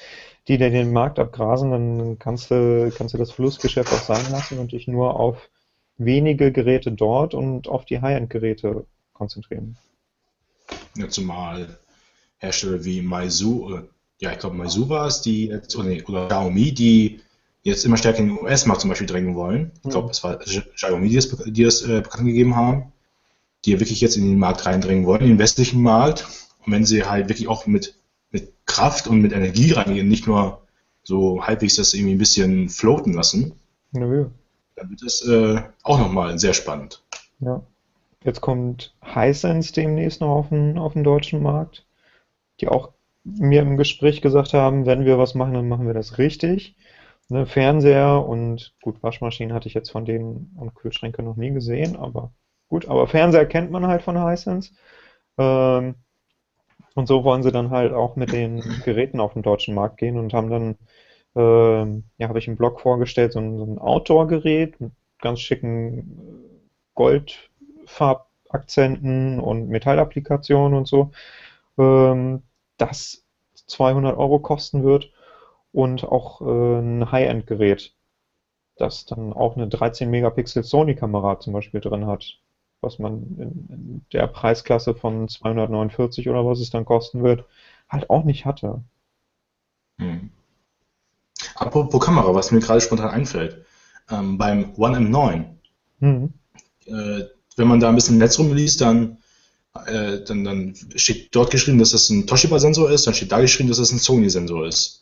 [0.48, 4.60] die dir den Markt abgrasen, dann kannst du, kannst du das Flussgeschäft auch sein lassen
[4.60, 5.50] und dich nur auf
[5.98, 9.78] wenige Geräte dort und auf die High-End-Geräte konzentrieren.
[10.96, 11.78] Ja, zumal
[12.38, 13.84] Hersteller wie Meizu, oder,
[14.20, 17.22] ja, ich glaube Meizu war es, die jetzt, oder, nee, oder Xiaomi, die
[17.64, 19.72] jetzt immer stärker in den US-Markt zum Beispiel drängen wollen.
[19.84, 22.92] Ich glaube, es war Xiaomi, die das, die das äh, bekannt gegeben haben,
[23.66, 26.28] die wirklich jetzt in den Markt reindringen wollen, in den westlichen Markt.
[26.66, 27.96] Und wenn sie halt wirklich auch mit
[28.34, 30.64] mit Kraft und mit Energie reingehen, nicht nur
[31.04, 33.54] so halbwegs das irgendwie ein bisschen floaten lassen,
[33.94, 34.32] ja.
[34.76, 37.04] Dann wird das äh, auch nochmal sehr spannend.
[37.40, 37.62] Ja.
[38.24, 41.86] Jetzt kommt Hisense demnächst noch auf den, auf den deutschen Markt,
[42.62, 42.92] die auch
[43.24, 46.76] mir im Gespräch gesagt haben, wenn wir was machen, dann machen wir das richtig.
[47.30, 51.96] Ne, Fernseher und gut, Waschmaschinen hatte ich jetzt von denen und Kühlschränke noch nie gesehen,
[51.96, 52.32] aber
[52.68, 54.72] gut, aber Fernseher kennt man halt von Hisense.
[55.38, 55.96] Ähm,
[56.96, 60.18] und so wollen sie dann halt auch mit den Geräten auf den deutschen Markt gehen
[60.18, 60.76] und haben dann,
[61.36, 66.00] äh, ja, habe ich im Blog vorgestellt, so ein, so ein Outdoor-Gerät mit ganz schicken
[66.00, 66.04] äh,
[66.96, 71.12] Goldfarbakzenten und Metallapplikationen und so,
[71.78, 72.44] ähm,
[72.78, 73.24] das
[73.68, 75.12] 200 Euro kosten wird
[75.72, 77.94] und auch äh, ein High-End-Gerät,
[78.78, 82.40] das dann auch eine 13 Megapixel Sony-Kamera zum Beispiel drin hat
[82.84, 87.46] was man in, in, der Preisklasse von 249 oder was es dann kosten wird,
[87.90, 88.84] halt auch nicht hatte.
[89.98, 90.30] Hm.
[91.56, 93.66] Apropos Kamera, was mir gerade spontan einfällt,
[94.10, 95.46] ähm, beim One M9,
[96.00, 96.34] hm.
[96.86, 97.24] äh,
[97.56, 99.18] wenn man da ein bisschen im Netz rumliest, dann
[99.88, 103.70] äh, dann, dann steht dort geschrieben, dass das ein Toshiba-Sensor ist, dann steht da geschrieben,
[103.70, 105.00] dass das ein Sony-Sensor ist.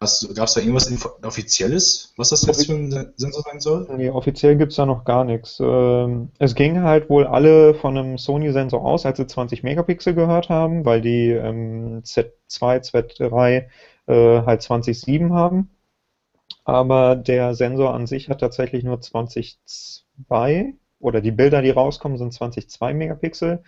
[0.00, 0.92] Gab es da irgendwas
[1.24, 3.88] Offizielles, was das jetzt für ein Sensor sein soll?
[3.96, 5.58] Nee, offiziell gibt es da noch gar nichts.
[5.60, 10.50] Ähm, es ging halt wohl alle von einem Sony-Sensor aus, als sie 20 Megapixel gehört
[10.50, 13.66] haben, weil die ähm, Z2, Z3
[14.06, 15.70] äh, halt 20,7 haben.
[16.68, 22.34] Aber der Sensor an sich hat tatsächlich nur 20,2 oder die Bilder, die rauskommen, sind
[22.34, 23.62] 20,2 Megapixel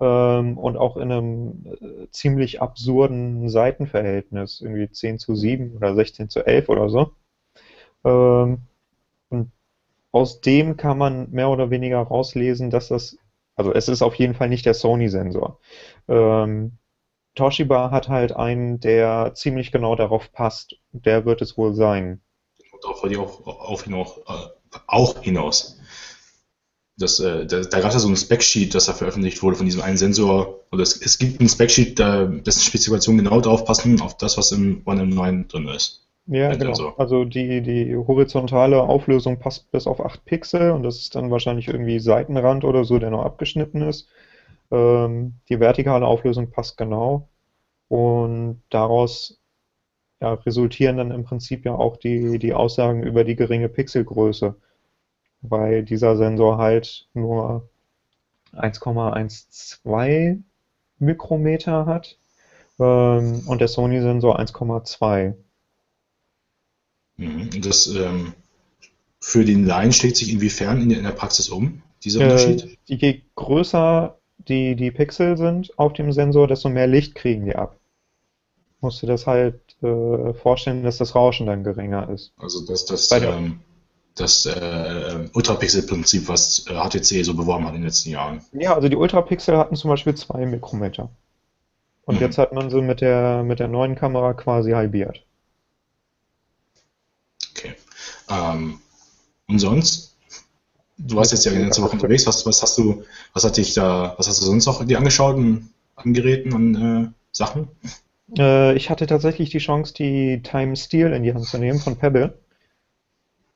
[0.00, 6.28] ähm, und auch in einem äh, ziemlich absurden Seitenverhältnis, irgendwie 10 zu 7 oder 16
[6.28, 7.12] zu 11 oder so.
[8.04, 8.62] Ähm,
[9.28, 9.52] und
[10.12, 13.16] aus dem kann man mehr oder weniger rauslesen, dass das,
[13.56, 15.60] also es ist auf jeden Fall nicht der Sony-Sensor.
[16.08, 16.78] Ähm,
[17.36, 20.76] Toshiba hat halt einen, der ziemlich genau darauf passt.
[20.92, 22.22] Der wird es wohl sein.
[22.82, 25.80] Darauf wollte ich auch, auf hinaus, äh, auch hinaus
[27.00, 29.66] das, äh, da, da gab es ja so ein Specsheet, das da veröffentlicht wurde von
[29.66, 30.60] diesem einen Sensor.
[30.70, 34.52] Oder es, es gibt ein Specsheet, da, dessen Spezifikationen genau drauf passen, auf das, was
[34.52, 36.06] im One M9 drin ist.
[36.26, 36.74] Ja, genau.
[36.74, 36.94] Sensor.
[36.98, 41.68] Also die, die horizontale Auflösung passt bis auf 8 Pixel und das ist dann wahrscheinlich
[41.68, 44.08] irgendwie Seitenrand oder so, der noch abgeschnitten ist.
[44.70, 47.28] Ähm, die vertikale Auflösung passt genau.
[47.88, 49.39] Und daraus
[50.20, 54.54] ja, resultieren dann im Prinzip ja auch die, die Aussagen über die geringe Pixelgröße
[55.42, 57.68] weil dieser Sensor halt nur
[58.54, 60.40] 1,12
[60.98, 62.18] Mikrometer hat
[62.78, 65.34] ähm, und der Sony-Sensor 1,2.
[67.16, 67.50] Mhm.
[67.62, 68.34] Das ähm,
[69.20, 72.78] für den Laien schlägt sich inwiefern in der Praxis um, dieser Unterschied?
[72.88, 74.16] Äh, je größer
[74.48, 77.78] die, die Pixel sind auf dem Sensor, desto mehr Licht kriegen die ab.
[78.80, 82.32] Musst du das halt äh, vorstellen, dass das Rauschen dann geringer ist.
[82.36, 83.60] Also dass das ähm,
[84.14, 88.42] das äh, Ultrapixel-Prinzip, was HTC äh, so beworben hat in den letzten Jahren.
[88.52, 91.10] Ja, also die Ultrapixel hatten zum Beispiel zwei Mikrometer.
[92.04, 92.22] Und mhm.
[92.22, 95.24] jetzt hat man sie mit der, mit der neuen Kamera quasi halbiert.
[97.52, 97.74] Okay.
[98.28, 98.80] Ähm,
[99.48, 100.16] und sonst?
[100.98, 102.26] Du warst jetzt ja die ganze Woche unterwegs.
[102.26, 105.36] Was, was hast du, was hat dich da, was hast du sonst noch dir angeschaut
[105.36, 107.68] an, an Geräten, an äh, Sachen?
[108.38, 111.96] Äh, ich hatte tatsächlich die Chance, die Time Steel in die Hand zu nehmen von
[111.96, 112.38] Pebble.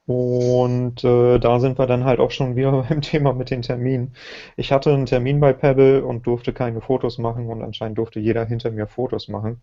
[0.06, 4.14] Und äh, da sind wir dann halt auch schon wieder beim Thema mit den Terminen.
[4.56, 8.44] Ich hatte einen Termin bei Pebble und durfte keine Fotos machen und anscheinend durfte jeder
[8.44, 9.62] hinter mir Fotos machen.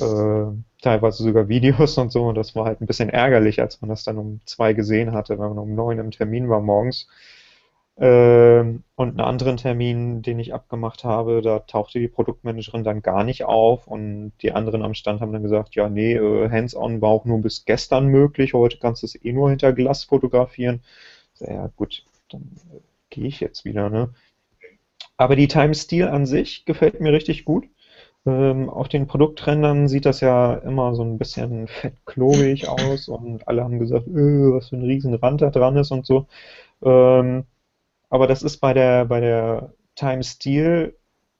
[0.00, 0.46] Äh,
[0.82, 2.24] teilweise sogar Videos und so.
[2.26, 5.38] Und das war halt ein bisschen ärgerlich, als man das dann um zwei gesehen hatte,
[5.38, 7.08] weil man um neun im Termin war morgens.
[7.98, 13.22] Ähm, und einen anderen Termin, den ich abgemacht habe, da tauchte die Produktmanagerin dann gar
[13.22, 17.10] nicht auf und die anderen am Stand haben dann gesagt, ja, nee, äh, Hands-on war
[17.10, 20.82] auch nur bis gestern möglich, heute kannst du es eh nur hinter Glas fotografieren.
[21.38, 22.78] Ja, gut, dann äh,
[23.10, 24.14] gehe ich jetzt wieder, ne?
[25.16, 27.66] Aber die Time Steel an sich gefällt mir richtig gut.
[28.24, 33.64] Ähm, auf den Produkträndern sieht das ja immer so ein bisschen fettklobig aus und alle
[33.64, 36.26] haben gesagt, öh, was für ein riesen Rand da dran ist und so.
[36.82, 37.44] Ähm,
[38.12, 40.94] aber das ist bei der, bei der Time Steel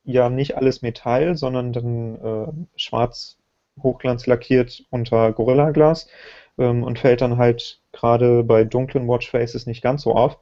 [0.04, 3.36] ja nicht alles Metall, sondern dann äh, schwarz
[3.82, 6.08] hochglanz lackiert unter Gorilla Glas
[6.56, 10.38] ähm, und fällt dann halt gerade bei dunklen Watchfaces nicht ganz so auf.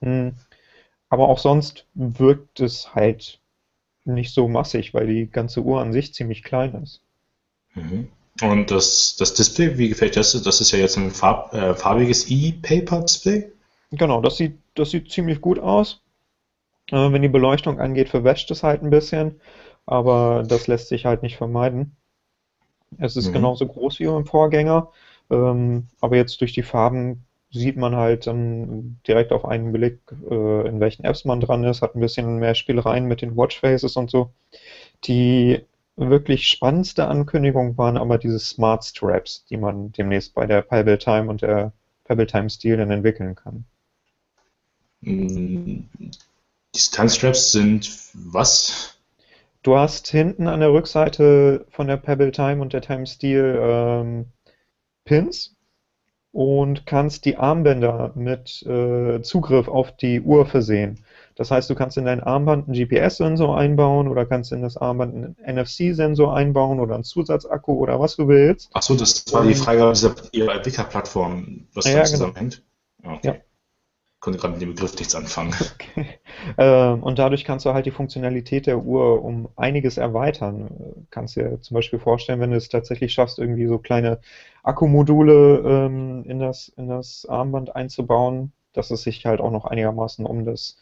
[0.00, 0.34] Hm.
[1.10, 3.38] Aber auch sonst wirkt es halt
[4.04, 7.02] nicht so massig, weil die ganze Uhr an sich ziemlich klein ist.
[7.74, 8.08] Mhm.
[8.42, 10.32] Und das, das Display, wie gefällt das?
[10.42, 13.53] Das ist ja jetzt ein farb, äh, farbiges E-Paper-Display.
[13.96, 16.02] Genau, das sieht, das sieht ziemlich gut aus.
[16.90, 19.40] Äh, wenn die Beleuchtung angeht, verwäscht es halt ein bisschen,
[19.86, 21.96] aber das lässt sich halt nicht vermeiden.
[22.98, 23.34] Es ist mhm.
[23.34, 24.90] genauso groß wie im Vorgänger,
[25.30, 30.68] ähm, aber jetzt durch die Farben sieht man halt dann direkt auf einen Blick, äh,
[30.68, 34.10] in welchen Apps man dran ist, hat ein bisschen mehr Spielereien mit den Watchfaces und
[34.10, 34.32] so.
[35.04, 35.64] Die
[35.96, 41.30] wirklich spannendste Ankündigung waren aber diese Smart Straps, die man demnächst bei der Pebble Time
[41.30, 41.72] und der
[42.04, 43.64] Pebble Time Steel dann entwickeln kann.
[45.04, 45.84] Die
[46.74, 48.96] Distanzstraps sind was?
[49.62, 54.26] Du hast hinten an der Rückseite von der Pebble Time und der Time Steel ähm,
[55.04, 55.56] Pins
[56.32, 61.04] und kannst die Armbänder mit äh, Zugriff auf die Uhr versehen.
[61.34, 65.14] Das heißt, du kannst in dein Armband einen GPS-Sensor einbauen oder kannst in das Armband
[65.14, 68.70] einen NFC-Sensor einbauen oder einen Zusatzakku oder was du willst.
[68.74, 72.10] Achso, das war die Frage dieser Entwicklerplattform, was ja, da genau.
[72.10, 72.62] zusammenhängt.
[73.02, 73.28] Okay.
[73.28, 73.34] Ja
[74.24, 75.54] konnte gerade mit dem Begriff nichts anfangen.
[75.60, 76.18] Okay.
[76.58, 81.06] Ähm, und dadurch kannst du halt die Funktionalität der Uhr um einiges erweitern.
[81.10, 84.20] Kannst dir zum Beispiel vorstellen, wenn du es tatsächlich schaffst, irgendwie so kleine
[84.62, 90.26] Akkumodule ähm, in, das, in das Armband einzubauen, dass es sich halt auch noch einigermaßen
[90.26, 90.76] um das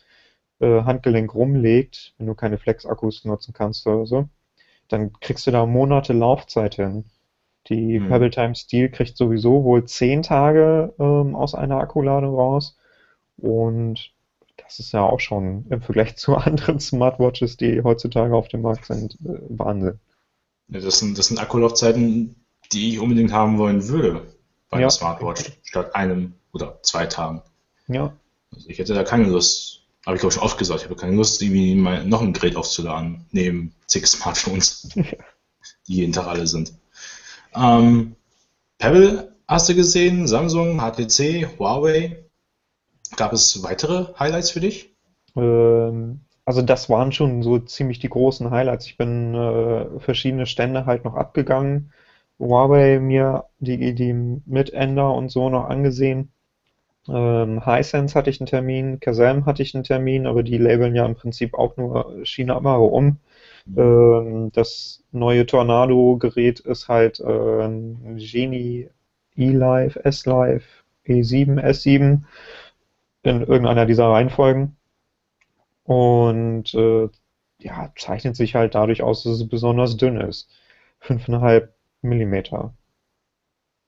[0.61, 4.29] äh, Handgelenk rumlegt, wenn du keine Flex-Akkus nutzen kannst oder so,
[4.89, 7.05] dann kriegst du da Monate Laufzeit hin.
[7.69, 8.07] Die Hm.
[8.09, 12.77] Pebble Time Steel kriegt sowieso wohl 10 Tage ähm, aus einer Akkuladung raus.
[13.37, 14.13] Und
[14.57, 18.87] das ist ja auch schon im Vergleich zu anderen Smartwatches, die heutzutage auf dem Markt
[18.87, 19.99] sind, äh, Wahnsinn.
[20.69, 22.37] Ja, das sind, das sind Akkulaufzeiten,
[22.73, 24.27] die ich unbedingt haben wollen würde
[24.71, 24.91] bei einer Ja.
[24.91, 27.43] Smartwatch, statt einem oder zwei Tagen.
[27.89, 28.15] Ja,
[28.55, 30.97] Also ich hätte da keine Lust, habe ich glaube ich schon oft gesagt, ich habe
[30.97, 34.89] keine Lust, irgendwie mal noch ein Gerät aufzuladen, neben zig Smartphones,
[35.89, 36.73] die jeden Tag alle sind.
[37.55, 38.17] Ähm,
[38.79, 42.22] Pebble hast du gesehen, Samsung, HTC, Huawei.
[43.17, 44.95] Gab es weitere Highlights für dich?
[45.37, 48.87] Ähm, also das waren schon so ziemlich die großen Highlights.
[48.87, 51.93] Ich bin äh, verschiedene Stände halt noch abgegangen,
[52.39, 56.33] Huawei mir die, die Mitender und so noch angesehen.
[57.09, 61.05] Ähm, Hisense hatte ich einen Termin, Kazam hatte ich einen Termin, aber die labeln ja
[61.05, 63.19] im Prinzip auch nur China-Ware um.
[63.77, 68.89] Ähm, das neue Tornado-Gerät ist halt äh, ein Genie
[69.37, 70.65] E-Live, S-Live,
[71.07, 72.23] E7, S7
[73.23, 74.77] in irgendeiner dieser Reihenfolgen.
[75.85, 77.09] Und äh,
[77.59, 80.49] ja, zeichnet sich halt dadurch aus, dass es besonders dünn ist.
[81.03, 81.69] 5,5
[82.03, 82.75] Millimeter.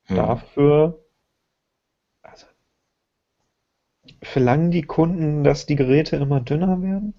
[0.05, 0.15] Hm.
[0.15, 1.03] Dafür,
[2.21, 2.45] also,
[4.21, 7.13] verlangen die Kunden, dass die Geräte immer dünner werden?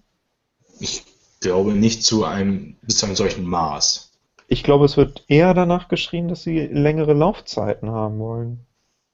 [0.79, 1.05] Ich
[1.40, 4.12] glaube nicht zu einem, bis zu einem solchen Maß.
[4.48, 8.65] Ich glaube, es wird eher danach geschrien, dass sie längere Laufzeiten haben wollen.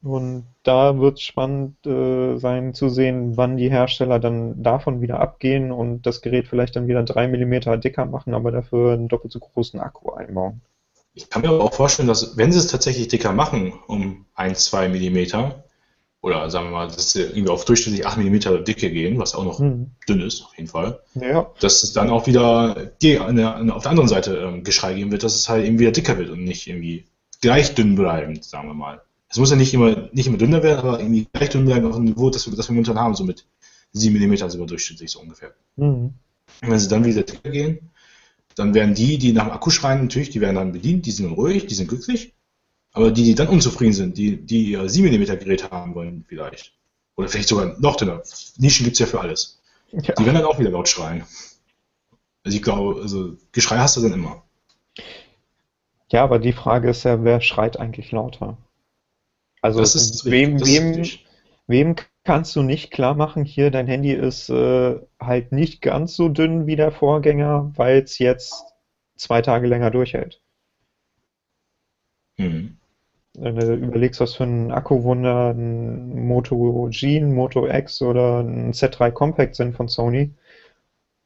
[0.03, 5.21] Und da wird es spannend äh, sein zu sehen, wann die Hersteller dann davon wieder
[5.21, 9.33] abgehen und das Gerät vielleicht dann wieder 3 mm dicker machen, aber dafür einen doppelt
[9.33, 10.61] so großen Akku einbauen.
[11.15, 14.65] Ich kann mir aber auch vorstellen, dass, wenn sie es tatsächlich dicker machen, um 1,
[14.65, 15.65] 2 Millimeter,
[16.21, 19.45] oder sagen wir mal, dass sie irgendwie auf durchschnittlich 8 Millimeter Dicke gehen, was auch
[19.45, 19.91] noch Hm.
[20.09, 24.37] dünn ist, auf jeden Fall, Ja, dass es dann auch wieder auf der anderen Seite
[24.37, 27.05] ähm, Geschrei geben wird, dass es halt eben wieder dicker wird und nicht irgendwie
[27.41, 29.01] gleich dünn bleibend, sagen wir mal.
[29.33, 31.97] Es muss ja nicht immer, nicht immer dünner werden, aber irgendwie gleich dünn bleiben auf
[31.97, 33.47] dem Niveau, das wir, das wir momentan haben, so mit
[33.93, 35.55] 7 Millimeter sind wir durchschnittlich so ungefähr.
[35.79, 36.13] hm.
[36.61, 37.91] Und wenn sie dann wieder dicker gehen,
[38.57, 41.33] dann werden die, die nach dem Akku schreien, natürlich, die werden dann bedient, die sind
[41.33, 42.35] ruhig, die sind glücklich.
[42.93, 46.75] Aber die, die dann unzufrieden sind, die, die ihr 7 mm Gerät haben wollen, vielleicht.
[47.17, 48.23] Oder vielleicht sogar noch dünner.
[48.59, 49.63] Nischen gibt's ja für alles.
[49.93, 50.01] Ja.
[50.01, 51.25] Die werden dann auch wieder laut schreien.
[52.45, 54.43] Also ich glaube, also Geschrei hast du dann immer.
[56.11, 58.59] Ja, aber die Frage ist ja, wer schreit eigentlich lauter?
[59.63, 59.81] Also
[60.31, 61.05] wem, wem,
[61.69, 66.29] wem kannst du nicht klar machen, hier, dein Handy ist äh, halt nicht ganz so
[66.29, 68.65] dünn wie der Vorgänger, weil es jetzt
[69.17, 70.43] zwei Tage länger durchhält.
[72.39, 72.77] Mhm.
[73.35, 78.73] Wenn du überlegst, was für ein Akkuwunder ein Moto G, ein Moto X oder ein
[78.73, 80.35] Z3 Compact sind von Sony,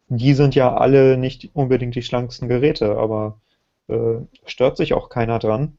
[0.09, 3.41] die sind ja alle nicht unbedingt die schlanksten Geräte, aber
[3.89, 5.79] äh, stört sich auch keiner dran.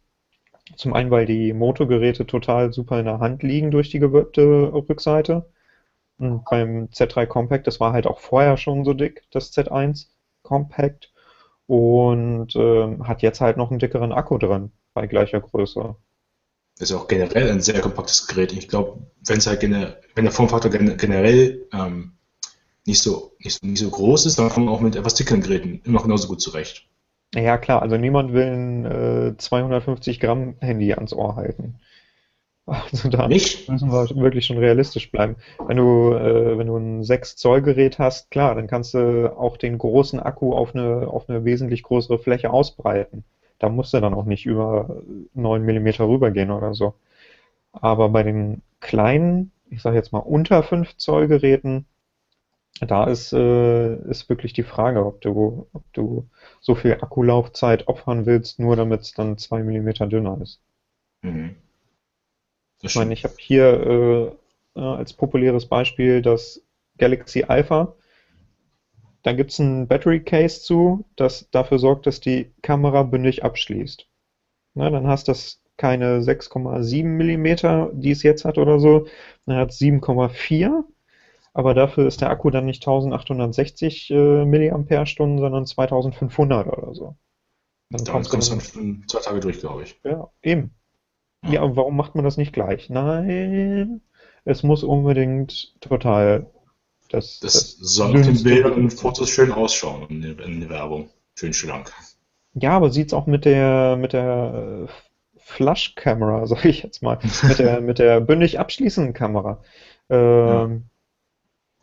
[0.76, 5.50] Zum einen, weil die Moto-Geräte total super in der Hand liegen durch die gewölbte Rückseite.
[6.18, 10.08] Und beim Z3 Compact, das war halt auch vorher schon so dick, das Z1
[10.42, 11.14] Compact.
[11.68, 15.96] Und ähm, hat jetzt halt noch einen dickeren Akku drin, bei gleicher Größe.
[16.80, 18.54] Ist ja auch generell ein sehr kompaktes Gerät.
[18.54, 22.14] Ich glaube, wenn es halt wenn der Formfaktor gen generell ähm,
[22.86, 25.42] nicht so, nicht, so, nicht so groß ist, dann kommt man auch mit etwas dickeren
[25.42, 26.88] Geräten immer genauso gut zurecht.
[27.36, 31.76] Ja, klar, also niemand will ein äh, 250 Gramm Handy ans Ohr halten.
[32.68, 33.70] Also da Nicht?
[33.70, 35.38] müssen wir wirklich schon realistisch bleiben.
[35.68, 39.58] Wenn du, äh, wenn du ein 6 Zoll Gerät hast, klar, dann kannst du auch
[39.58, 43.24] den großen Akku auf eine, auf eine wesentlich größere Fläche ausbreiten.
[43.60, 45.02] Da musst du dann auch nicht über
[45.34, 46.94] 9 Millimeter rübergehen oder so.
[47.74, 51.86] Aber bei den kleinen, ich sage jetzt mal unter 5 Zoll Geräten,
[52.86, 56.28] da ist, äh, ist wirklich die Frage, ob du, ob du
[56.60, 60.60] so viel Akkulaufzeit opfern willst, nur damit es dann 2 Millimeter dünner ist.
[61.21, 61.56] Mhm.
[62.82, 64.38] Ich meine, ich habe hier
[64.75, 66.62] äh, als populäres Beispiel das
[66.98, 67.96] Galaxy Alpha.
[69.23, 74.08] Da gibt es ein Battery Case zu, das dafür sorgt, dass die Kamera bündig abschließt.
[74.75, 79.08] Na, dann hast du das keine 6,7 Millimeter, die es jetzt hat oder so,
[79.46, 80.84] dann hat es 7,4,
[81.58, 87.16] aber dafür ist der Akku dann nicht 1860 äh, Milliampere-Stunden, sondern 2500 oder so.
[87.90, 90.00] Dann Damit kommst du dann, dann zwei Tage durch, glaube ich.
[90.04, 90.76] ja, eben.
[91.44, 92.92] Ja, und warum macht man das nicht gleich?
[92.92, 94.02] Nein,
[94.46, 96.46] es muss unbedingt total
[97.10, 98.94] das, Das das soll auf den Bildern und.
[98.94, 101.10] Fotos schön ausschauen in der, Werbung.
[101.34, 101.92] Schön schlank.
[102.54, 107.18] Ja, aber sieht's auch mit der mit der äh, Flush Camera, sag ich jetzt mal,
[107.42, 109.64] mit der mit der bündig abschließenden Kamera.
[110.10, 110.70] Ja.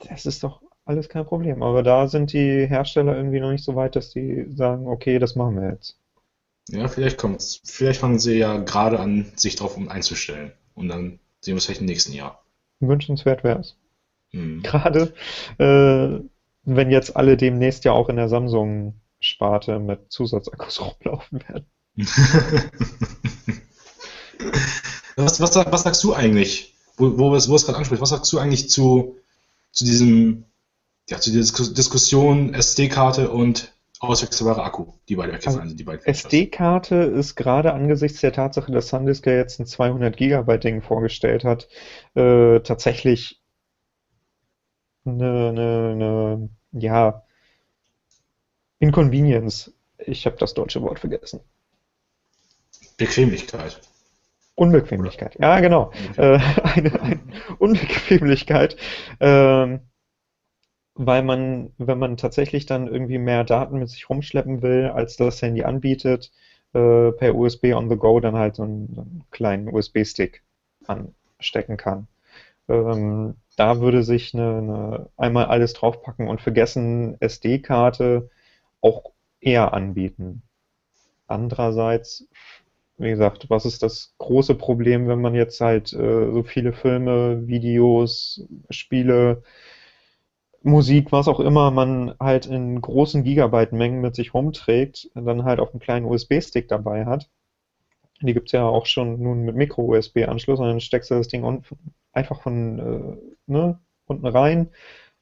[0.08, 1.62] Das ist doch alles kein Problem.
[1.62, 5.34] Aber da sind die Hersteller irgendwie noch nicht so weit, dass die sagen, okay, das
[5.34, 5.98] machen wir jetzt.
[6.68, 7.60] Ja, vielleicht kommt's.
[7.64, 10.52] Vielleicht fangen sie ja gerade an, sich darauf um einzustellen.
[10.74, 12.42] Und dann sehen wir es vielleicht im nächsten Jahr.
[12.80, 13.76] Wünschenswert wäre es.
[14.30, 14.62] Hm.
[14.62, 15.14] Gerade
[15.58, 16.20] äh,
[16.64, 21.66] wenn jetzt alle demnächst ja auch in der Samsung-Sparte mit Zusatzakkus rumlaufen werden.
[25.16, 28.32] was, was, was, sagst du eigentlich, wo, wo, es, wo es gerade anspricht, was sagst
[28.32, 29.16] du eigentlich zu,
[29.74, 30.44] zu diesem,
[31.08, 36.04] ja, zu dieser Diskussion SD-Karte und auswechselbarer Akku, die beide weggefallen also, sind, die beiden
[36.06, 41.44] SD-Karte ist gerade angesichts der Tatsache, dass SanDisk ja jetzt ein 200 Gigabyte Ding vorgestellt
[41.44, 41.68] hat,
[42.14, 43.40] äh, tatsächlich
[45.04, 47.22] eine, eine, eine, ja,
[48.78, 49.72] Inconvenience.
[49.98, 51.40] Ich habe das deutsche Wort vergessen.
[52.96, 53.80] Bequemlichkeit.
[54.56, 55.90] Unbequemlichkeit, ja genau.
[56.16, 57.20] Äh, eine, eine,
[57.58, 58.76] Unbequemlichkeit,
[59.18, 59.78] äh,
[60.94, 65.42] weil man, wenn man tatsächlich dann irgendwie mehr Daten mit sich rumschleppen will, als das
[65.42, 66.30] Handy anbietet,
[66.72, 70.42] äh, per USB on the go dann halt so einen, einen kleinen USB-Stick
[70.86, 72.06] anstecken kann.
[72.68, 78.30] Ähm, da würde sich eine, eine, einmal alles draufpacken und vergessen SD-Karte
[78.80, 80.42] auch eher anbieten.
[81.26, 82.28] Andererseits,
[82.96, 87.46] wie gesagt, was ist das große Problem, wenn man jetzt halt äh, so viele Filme,
[87.46, 89.42] Videos, Spiele,
[90.62, 95.70] Musik, was auch immer man halt in großen Gigabyte-Mengen mit sich rumträgt, dann halt auf
[95.72, 97.28] einem kleinen USB-Stick dabei hat.
[98.22, 101.62] Die gibt es ja auch schon nun mit Micro-USB-Anschluss und dann steckst du das Ding
[102.12, 104.70] einfach von äh, ne, unten rein,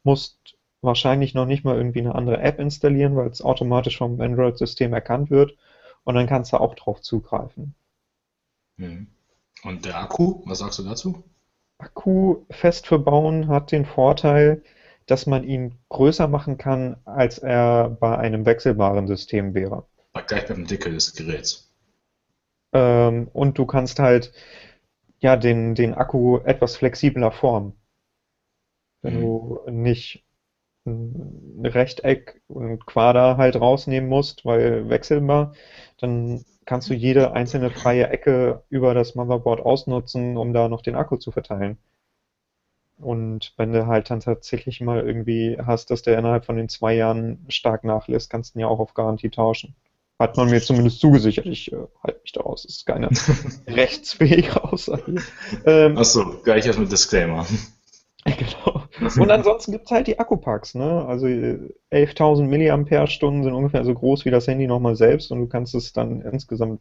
[0.04, 4.92] musst wahrscheinlich noch nicht mal irgendwie eine andere App installieren, weil es automatisch vom Android-System
[4.92, 5.56] erkannt wird
[6.04, 7.74] und dann kannst du auch drauf zugreifen.
[8.76, 9.08] Mhm.
[9.64, 11.24] Und der Akku, was sagst du dazu?
[11.78, 14.62] Akku fest verbauen hat den Vorteil,
[15.06, 19.86] dass man ihn größer machen kann, als er bei einem wechselbaren System wäre.
[20.26, 21.72] Gleich beim Dicke des Geräts.
[22.72, 24.32] Ähm, und du kannst halt
[25.20, 27.74] ja den, den Akku etwas flexibler formen.
[29.02, 29.20] Wenn mhm.
[29.20, 30.24] du nicht
[30.84, 35.54] ein Rechteck und Quader halt rausnehmen musst, weil wechselbar,
[36.02, 40.94] dann kannst du jede einzelne freie Ecke über das Motherboard ausnutzen, um da noch den
[40.94, 41.78] Akku zu verteilen.
[42.98, 46.94] Und wenn du halt dann tatsächlich mal irgendwie hast, dass der innerhalb von den zwei
[46.94, 49.74] Jahren stark nachlässt, kannst du ihn ja auch auf Garantie tauschen.
[50.20, 51.46] Hat man mir zumindest zugesichert.
[51.46, 52.62] Ich äh, halte mich da aus.
[52.62, 53.08] Das ist keine
[53.66, 55.16] rechtsfähige Aussage.
[55.66, 57.46] Ähm, Achso, gleich erst mit Disclaimer.
[58.24, 58.71] Genau.
[59.18, 60.74] Und ansonsten gibt es halt die Akkupacks.
[60.74, 61.04] Ne?
[61.06, 65.74] Also 11.000 mAh sind ungefähr so groß wie das Handy nochmal selbst und du kannst
[65.74, 66.80] es dann insgesamt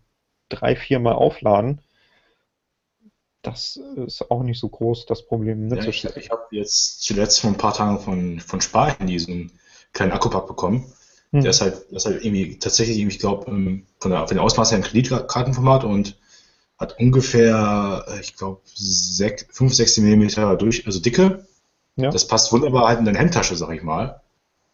[0.50, 1.82] drei, vier Mal aufladen.
[3.42, 7.50] Das ist auch nicht so groß, das Problem Ja, ich ich habe jetzt zuletzt vor
[7.50, 9.52] ein paar Tagen von, von Sparhandy so einen
[9.94, 10.94] kleinen Akkupack bekommen.
[11.32, 11.42] Hm.
[11.42, 14.44] Der ist halt, der ist halt irgendwie tatsächlich, ich glaube, ähm, von, der, von den
[14.44, 16.18] Ausmaßen her ein Kreditkartenformat und
[16.78, 21.46] hat ungefähr, äh, ich glaube, 5, 6 mm durch, also Dicke.
[22.02, 22.10] Ja.
[22.10, 24.22] Das passt wunderbar halt in deine Handtasche, sag ich mal.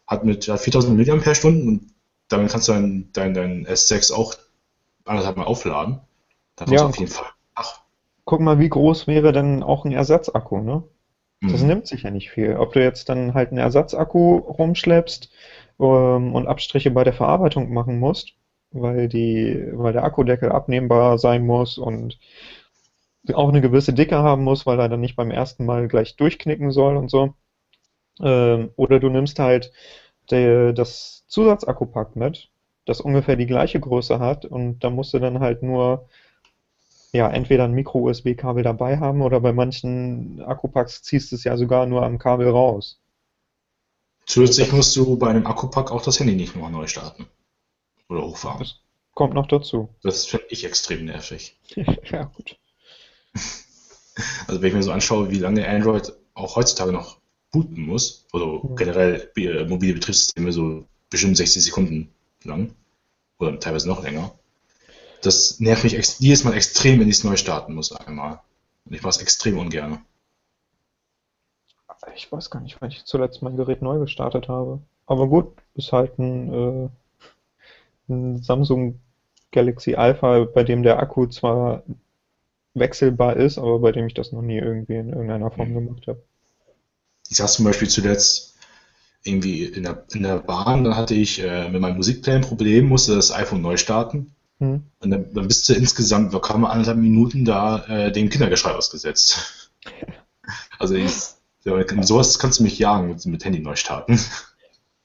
[0.06, 1.92] Hat mit 4000 mAh und
[2.28, 4.34] damit kannst du dein, dein, dein S6 auch
[5.04, 6.00] anderthalb Mal aufladen.
[6.56, 7.28] Da ja, auf jeden Fall.
[7.54, 7.80] Ach.
[8.24, 10.82] Guck mal, wie groß wäre denn auch ein Ersatzakku, ne?
[11.40, 11.68] Das mhm.
[11.68, 12.56] nimmt sich ja nicht viel.
[12.56, 15.30] Ob du jetzt dann halt einen Ersatzakku rumschleppst
[15.78, 18.32] ähm, und Abstriche bei der Verarbeitung machen musst,
[18.72, 22.18] weil, die, weil der Akkudeckel abnehmbar sein muss und
[23.34, 26.70] auch eine gewisse Dicke haben muss, weil er dann nicht beim ersten Mal gleich durchknicken
[26.70, 27.34] soll und so.
[28.20, 29.72] Ähm, oder du nimmst halt
[30.30, 32.50] der, das Zusatzakkupack mit,
[32.84, 36.08] das ungefähr die gleiche Größe hat und da musst du dann halt nur
[37.12, 41.86] ja, entweder ein Micro-USB-Kabel dabei haben oder bei manchen Akkupacks ziehst du es ja sogar
[41.86, 43.00] nur am Kabel raus.
[44.26, 47.26] Zusätzlich musst du bei einem Akkupack auch das Handy nicht nochmal neu starten.
[48.10, 48.58] Oder hochfahren.
[48.60, 48.80] Das
[49.14, 49.88] kommt noch dazu.
[50.02, 51.58] Das finde ich extrem nervig.
[52.10, 52.58] ja, gut.
[54.48, 57.20] Also wenn ich mir so anschaue, wie lange Android auch heutzutage noch
[57.52, 58.74] booten muss, oder mhm.
[58.74, 62.12] generell äh, mobile Betriebssysteme so bestimmt 60 Sekunden
[62.42, 62.74] lang,
[63.38, 64.32] oder teilweise noch länger,
[65.22, 68.40] das nervt mich jedes Mal extrem, wenn ich es neu starten muss einmal.
[68.84, 70.04] Und ich mache es extrem ungern.
[72.16, 74.80] Ich weiß gar nicht, wann ich zuletzt mein Gerät neu gestartet habe.
[75.06, 76.88] Aber gut, ist halt ein äh,
[78.08, 79.00] ein Samsung
[79.52, 81.82] Galaxy Alpha, bei dem der Akku zwar
[82.78, 86.22] wechselbar ist, aber bei dem ich das noch nie irgendwie in irgendeiner Form gemacht habe.
[87.28, 88.56] Ich saß zum Beispiel zuletzt
[89.24, 92.86] irgendwie in der, in der Bahn, dann hatte ich äh, mit meinem Musikplayer ein Problem,
[92.86, 94.34] musste das iPhone neu starten.
[94.58, 94.82] Hm.
[95.00, 99.70] Und dann, dann bist du insgesamt, wir kamen anderthalb Minuten da äh, dem Kindergeschrei ausgesetzt.
[100.78, 101.12] also ich,
[101.62, 104.18] sowas kannst du mich jagen mit, mit Handy neu starten.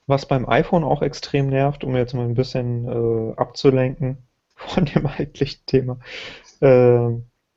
[0.06, 4.18] Was beim iPhone auch extrem nervt, um jetzt mal ein bisschen äh, abzulenken
[4.54, 5.98] von dem eigentlichen Thema,
[6.60, 7.10] äh,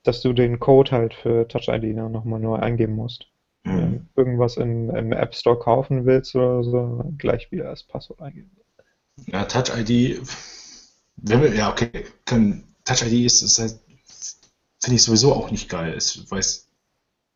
[0.08, 3.28] dass du den Code halt für Touch ID dann nochmal neu eingeben musst.
[3.64, 3.78] Mhm.
[3.78, 8.22] Wenn du irgendwas im, im App Store kaufen willst oder so, gleich wieder das Passwort
[8.22, 8.51] eingeben.
[9.26, 10.22] Ja, Touch ID,
[11.18, 13.80] wenn wir, ja, okay, können, Touch ID ist, ist halt,
[14.80, 16.70] finde ich sowieso auch nicht geil, ist, weil es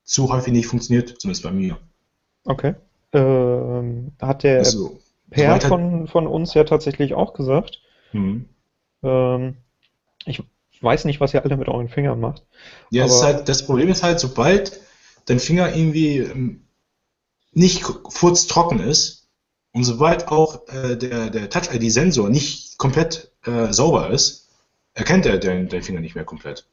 [0.04, 1.78] zu häufig nicht funktioniert, zumindest bei mir.
[2.46, 2.76] Okay.
[3.14, 5.00] Ähm, hat der also,
[5.30, 7.82] Per von, von uns ja tatsächlich auch gesagt.
[8.12, 8.50] Mhm.
[9.02, 9.58] Ähm,
[10.26, 10.44] ich
[10.82, 12.46] weiß nicht, was ihr alle mit euren Fingern macht.
[12.90, 14.82] Ja, das, halt, das Problem ist halt, sobald
[15.26, 16.68] dein Finger irgendwie ähm,
[17.54, 19.30] nicht furztrocken ist
[19.74, 24.50] und sobald auch äh, der, der Touch-ID-Sensor nicht komplett äh, sauber ist,
[24.94, 26.68] erkennt er deinen dein Finger nicht mehr komplett.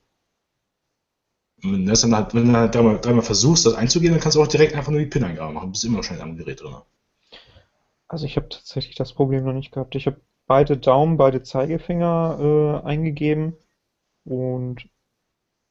[1.60, 4.42] Wenn, das dann halt, wenn du halt dreimal, dreimal versuchst, das einzugeben, dann kannst du
[4.42, 5.66] auch direkt einfach nur die PIN-Eingabe machen.
[5.66, 6.76] Du bist immer schnell am Gerät drin.
[8.06, 9.94] Also ich habe tatsächlich das Problem noch nicht gehabt.
[9.94, 13.56] Ich habe beide Daumen, beide Zeigefinger äh, eingegeben
[14.28, 14.88] und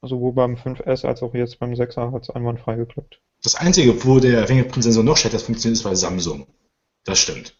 [0.02, 3.20] sowohl beim 5S als auch jetzt beim 6er hat es einwandfrei geklappt.
[3.42, 6.46] Das Einzige, wo der Fingerprint-Sensor noch schlechter funktioniert, ist bei Samsung.
[7.04, 7.56] Das stimmt.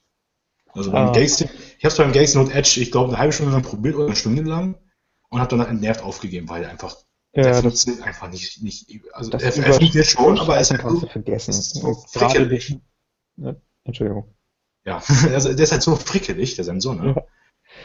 [0.72, 1.12] Also beim ah.
[1.12, 3.94] Galaxy, ich habe es beim Galaxy Note Edge, ich glaube, eine halbe Stunde lang probiert
[3.94, 4.78] oder eine Stunde lang
[5.30, 6.96] und habe danach entnervt aufgegeben, weil einfach
[7.34, 10.80] ja, der funktioniert einfach nicht, nicht also er, er funktioniert schon, aber er ist halt
[10.80, 11.52] kannst du vergessen.
[11.52, 12.78] So frickelig.
[13.36, 13.60] Ne?
[13.84, 14.34] Entschuldigung.
[14.84, 17.14] Ja, also der ist halt so frickelig, der Sensor, ne?
[17.16, 17.26] Ja.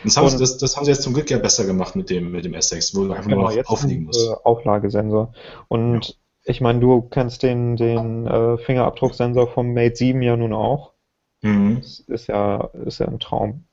[0.03, 2.31] Das haben, sie, das, das haben, sie, jetzt zum Glück ja besser gemacht mit dem,
[2.31, 4.27] mit dem S6, wo du einfach genau, nur noch auflegen musst.
[4.27, 5.33] Äh, Auflagesensor.
[5.67, 6.13] Und ja.
[6.45, 10.93] ich meine, du kennst den, den äh, Fingerabdrucksensor vom Mate 7 ja nun auch.
[11.41, 11.77] Mhm.
[11.81, 13.65] Das ist ja, ist ja ein Traum.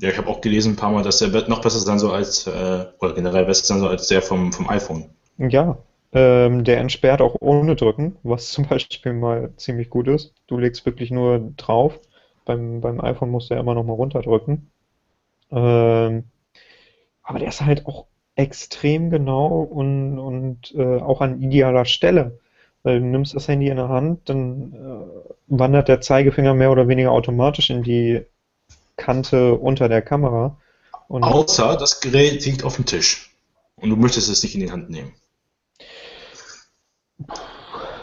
[0.00, 2.86] Ja, ich habe auch gelesen ein paar Mal, dass der noch besser Sensor als, äh,
[2.98, 5.10] oder generell besser Sensor als der vom, vom iPhone.
[5.38, 5.78] Ja,
[6.12, 10.34] ähm, der entsperrt auch ohne Drücken, was zum Beispiel mal ziemlich gut ist.
[10.48, 12.00] Du legst wirklich nur drauf.
[12.44, 14.71] Beim, beim iPhone musst du ja immer noch mal runterdrücken.
[15.52, 16.24] Ähm,
[17.22, 22.38] aber der ist halt auch extrem genau und, und äh, auch an idealer Stelle.
[22.82, 26.88] Weil du nimmst das Handy in der Hand, dann äh, wandert der Zeigefinger mehr oder
[26.88, 28.26] weniger automatisch in die
[28.96, 30.58] Kante unter der Kamera.
[31.06, 33.30] Und Außer das Gerät liegt auf dem Tisch
[33.76, 35.12] und du möchtest es nicht in die Hand nehmen.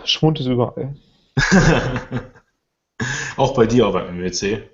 [0.05, 0.95] Schwund ist überall.
[3.37, 4.69] Auch bei dir beim MWC.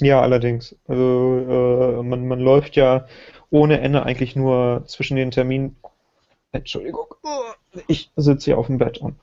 [0.00, 0.76] Ja, allerdings.
[0.86, 3.06] Also äh, man, man läuft ja
[3.50, 5.76] ohne Ende eigentlich nur zwischen den Terminen.
[6.52, 7.06] Entschuldigung,
[7.88, 9.16] ich sitze hier auf dem Bett und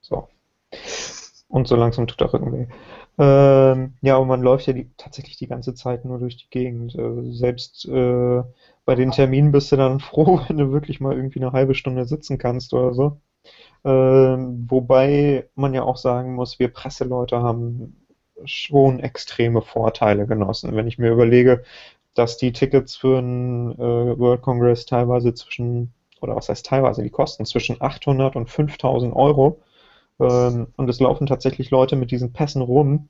[0.00, 0.28] so.
[1.48, 2.66] Und so langsam tut der Rücken weh.
[3.18, 6.94] Ähm, ja, und man läuft ja die, tatsächlich die ganze Zeit nur durch die Gegend.
[6.96, 8.42] Äh, selbst äh,
[8.84, 12.04] bei den Terminen bist du dann froh, wenn du wirklich mal irgendwie eine halbe Stunde
[12.06, 13.20] sitzen kannst oder so.
[13.84, 18.05] Ähm, wobei man ja auch sagen muss, wir Presseleute haben
[18.44, 20.76] schon extreme Vorteile genossen.
[20.76, 21.64] Wenn ich mir überlege,
[22.14, 27.10] dass die Tickets für einen äh, World Congress teilweise zwischen, oder was heißt teilweise, die
[27.10, 29.60] kosten zwischen 800 und 5000 Euro
[30.18, 33.08] ähm, und es laufen tatsächlich Leute mit diesen Pässen rum.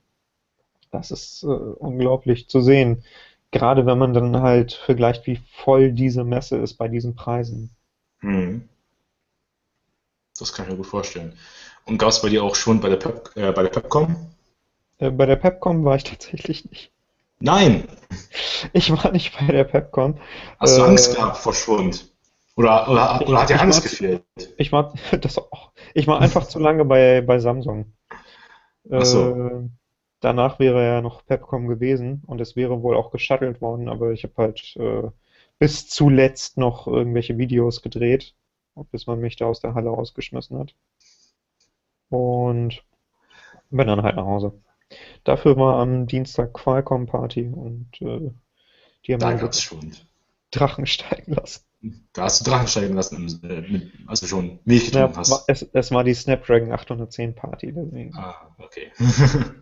[0.90, 3.04] Das ist äh, unglaublich zu sehen.
[3.52, 7.70] Gerade wenn man dann halt vergleicht, wie voll diese Messe ist bei diesen Preisen.
[8.20, 8.68] Hm.
[10.38, 11.32] Das kann ich mir gut vorstellen.
[11.84, 14.16] Und gab es bei dir auch schon bei der, Pep, äh, bei der Pepcom?
[14.98, 16.92] Äh, bei der Pepcom war ich tatsächlich nicht.
[17.38, 17.84] Nein!
[18.72, 20.18] Ich war nicht bei der Pepcom.
[20.58, 22.10] Hast du Angst äh, gehabt vor Schwund?
[22.56, 24.24] Oder, oder, oder hat dir Angst gefehlt?
[24.56, 27.92] Ich war, das auch, ich war einfach zu lange bei, bei Samsung.
[28.90, 29.30] Ach so.
[29.30, 29.68] Äh,
[30.20, 34.24] danach wäre ja noch Pepcom gewesen und es wäre wohl auch geschuttelt worden, aber ich
[34.24, 35.10] habe halt äh,
[35.58, 38.34] bis zuletzt noch irgendwelche Videos gedreht,
[38.90, 40.74] bis man mich da aus der Halle rausgeschmissen hat.
[42.08, 42.82] Und
[43.70, 44.52] bin dann halt nach Hause.
[45.24, 48.30] Dafür war am Dienstag Qualcomm Party und äh,
[49.06, 49.92] die haben da schon.
[50.50, 51.62] Drachen steigen lassen.
[52.12, 55.44] Da hast du Drachen steigen lassen, äh, also schon Milch getrunken ja, hast.
[55.48, 58.14] Es, es, war die Snapdragon 810 Party, deswegen.
[58.16, 58.90] Ah, okay.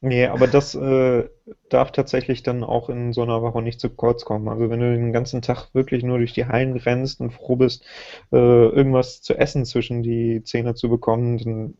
[0.00, 1.28] nee, aber das äh,
[1.70, 4.48] darf tatsächlich dann auch in so einer Woche nicht zu kurz kommen.
[4.48, 7.84] Also wenn du den ganzen Tag wirklich nur durch die Hallen rennst und froh bist,
[8.32, 11.74] äh, irgendwas zu essen zwischen die Zähne zu bekommen, dann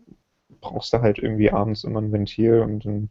[0.61, 3.11] brauchst du halt irgendwie abends immer ein Ventil und dann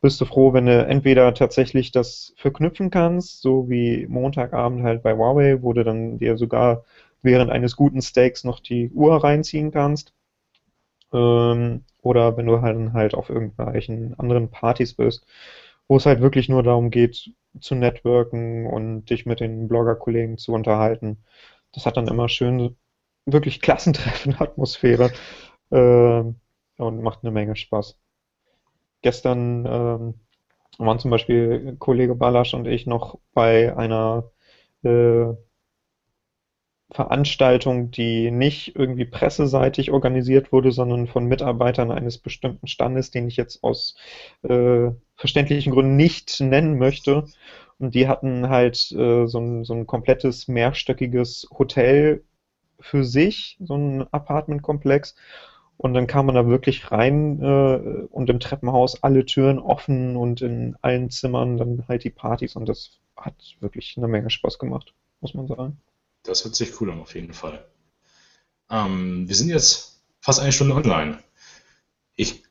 [0.00, 5.14] bist du froh, wenn du entweder tatsächlich das verknüpfen kannst, so wie Montagabend halt bei
[5.14, 6.84] Huawei, wo du dann dir sogar
[7.22, 10.12] während eines guten Steaks noch die Uhr reinziehen kannst.
[11.12, 15.26] Ähm, oder wenn du halt, halt auf irgendwelchen anderen Partys bist,
[15.88, 17.30] wo es halt wirklich nur darum geht,
[17.60, 21.18] zu networken und dich mit den Blogger-Kollegen zu unterhalten.
[21.72, 22.76] Das hat dann immer schön
[23.26, 25.12] wirklich Klassentreffen-Atmosphäre.
[25.70, 26.24] Äh,
[26.82, 27.98] und macht eine Menge Spaß.
[29.02, 30.14] Gestern ähm,
[30.78, 34.30] waren zum Beispiel Kollege Balasch und ich noch bei einer
[34.82, 35.34] äh,
[36.92, 43.36] Veranstaltung, die nicht irgendwie presseseitig organisiert wurde, sondern von Mitarbeitern eines bestimmten Standes, den ich
[43.36, 43.96] jetzt aus
[44.42, 47.24] äh, verständlichen Gründen nicht nennen möchte.
[47.78, 52.24] Und die hatten halt äh, so, ein, so ein komplettes mehrstöckiges Hotel
[52.78, 55.16] für sich, so ein Apartmentkomplex.
[55.82, 60.40] Und dann kam man da wirklich rein äh, und im Treppenhaus alle Türen offen und
[60.40, 64.94] in allen Zimmern dann halt die Partys und das hat wirklich eine Menge Spaß gemacht,
[65.20, 65.80] muss man sagen.
[66.22, 67.64] Das hört sich cool an, auf jeden Fall.
[68.70, 71.18] Ähm, wir sind jetzt fast eine Stunde online.
[72.14, 72.44] Ich,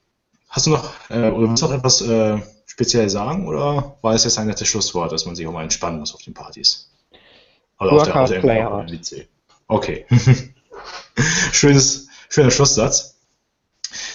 [0.49, 4.25] hast du noch, äh, oder willst du noch etwas äh, speziell sagen oder war es
[4.25, 6.91] jetzt ein nettes Schlusswort, dass man sich auch mal entspannen muss auf den Partys?
[7.77, 8.91] Also Work auf der, play hard.
[9.69, 10.05] Okay.
[11.53, 13.10] Schönes, schöner Schlusssatz.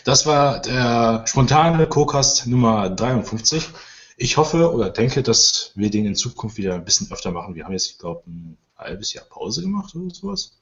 [0.06, 3.70] Das war der spontane Co-Cast Nummer 53.
[4.16, 7.56] Ich hoffe oder denke, dass wir den in Zukunft wieder ein bisschen öfter machen.
[7.56, 10.60] Wir haben jetzt, ich glaube, ein halbes Jahr Pause gemacht oder sowas.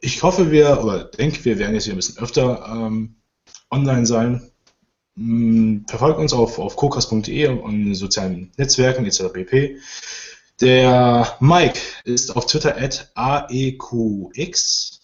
[0.00, 3.16] Ich hoffe, wir, oder denke, wir werden jetzt wieder ein bisschen öfter ähm,
[3.70, 4.50] online sein.
[5.18, 9.24] Hm, verfolgt uns auf, auf kokas.de und in sozialen Netzwerken etc.
[9.30, 9.76] pp.
[10.62, 15.00] Der Mike ist auf Twitter at aeqx.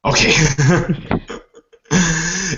[0.00, 0.34] Okay.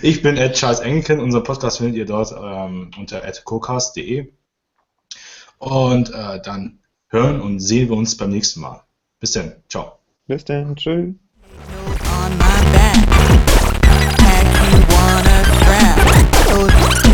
[0.03, 1.21] ich bin at Charles Engelken.
[1.21, 4.33] Unser Podcast findet ihr dort ähm, unter @cocast.de.
[5.59, 8.83] Und äh, dann hören und sehen wir uns beim nächsten Mal.
[9.21, 9.53] Bis dann.
[9.69, 9.99] Ciao.
[10.27, 10.77] Bis dann.
[10.77, 11.15] Tschüss.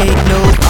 [0.03, 0.62] Take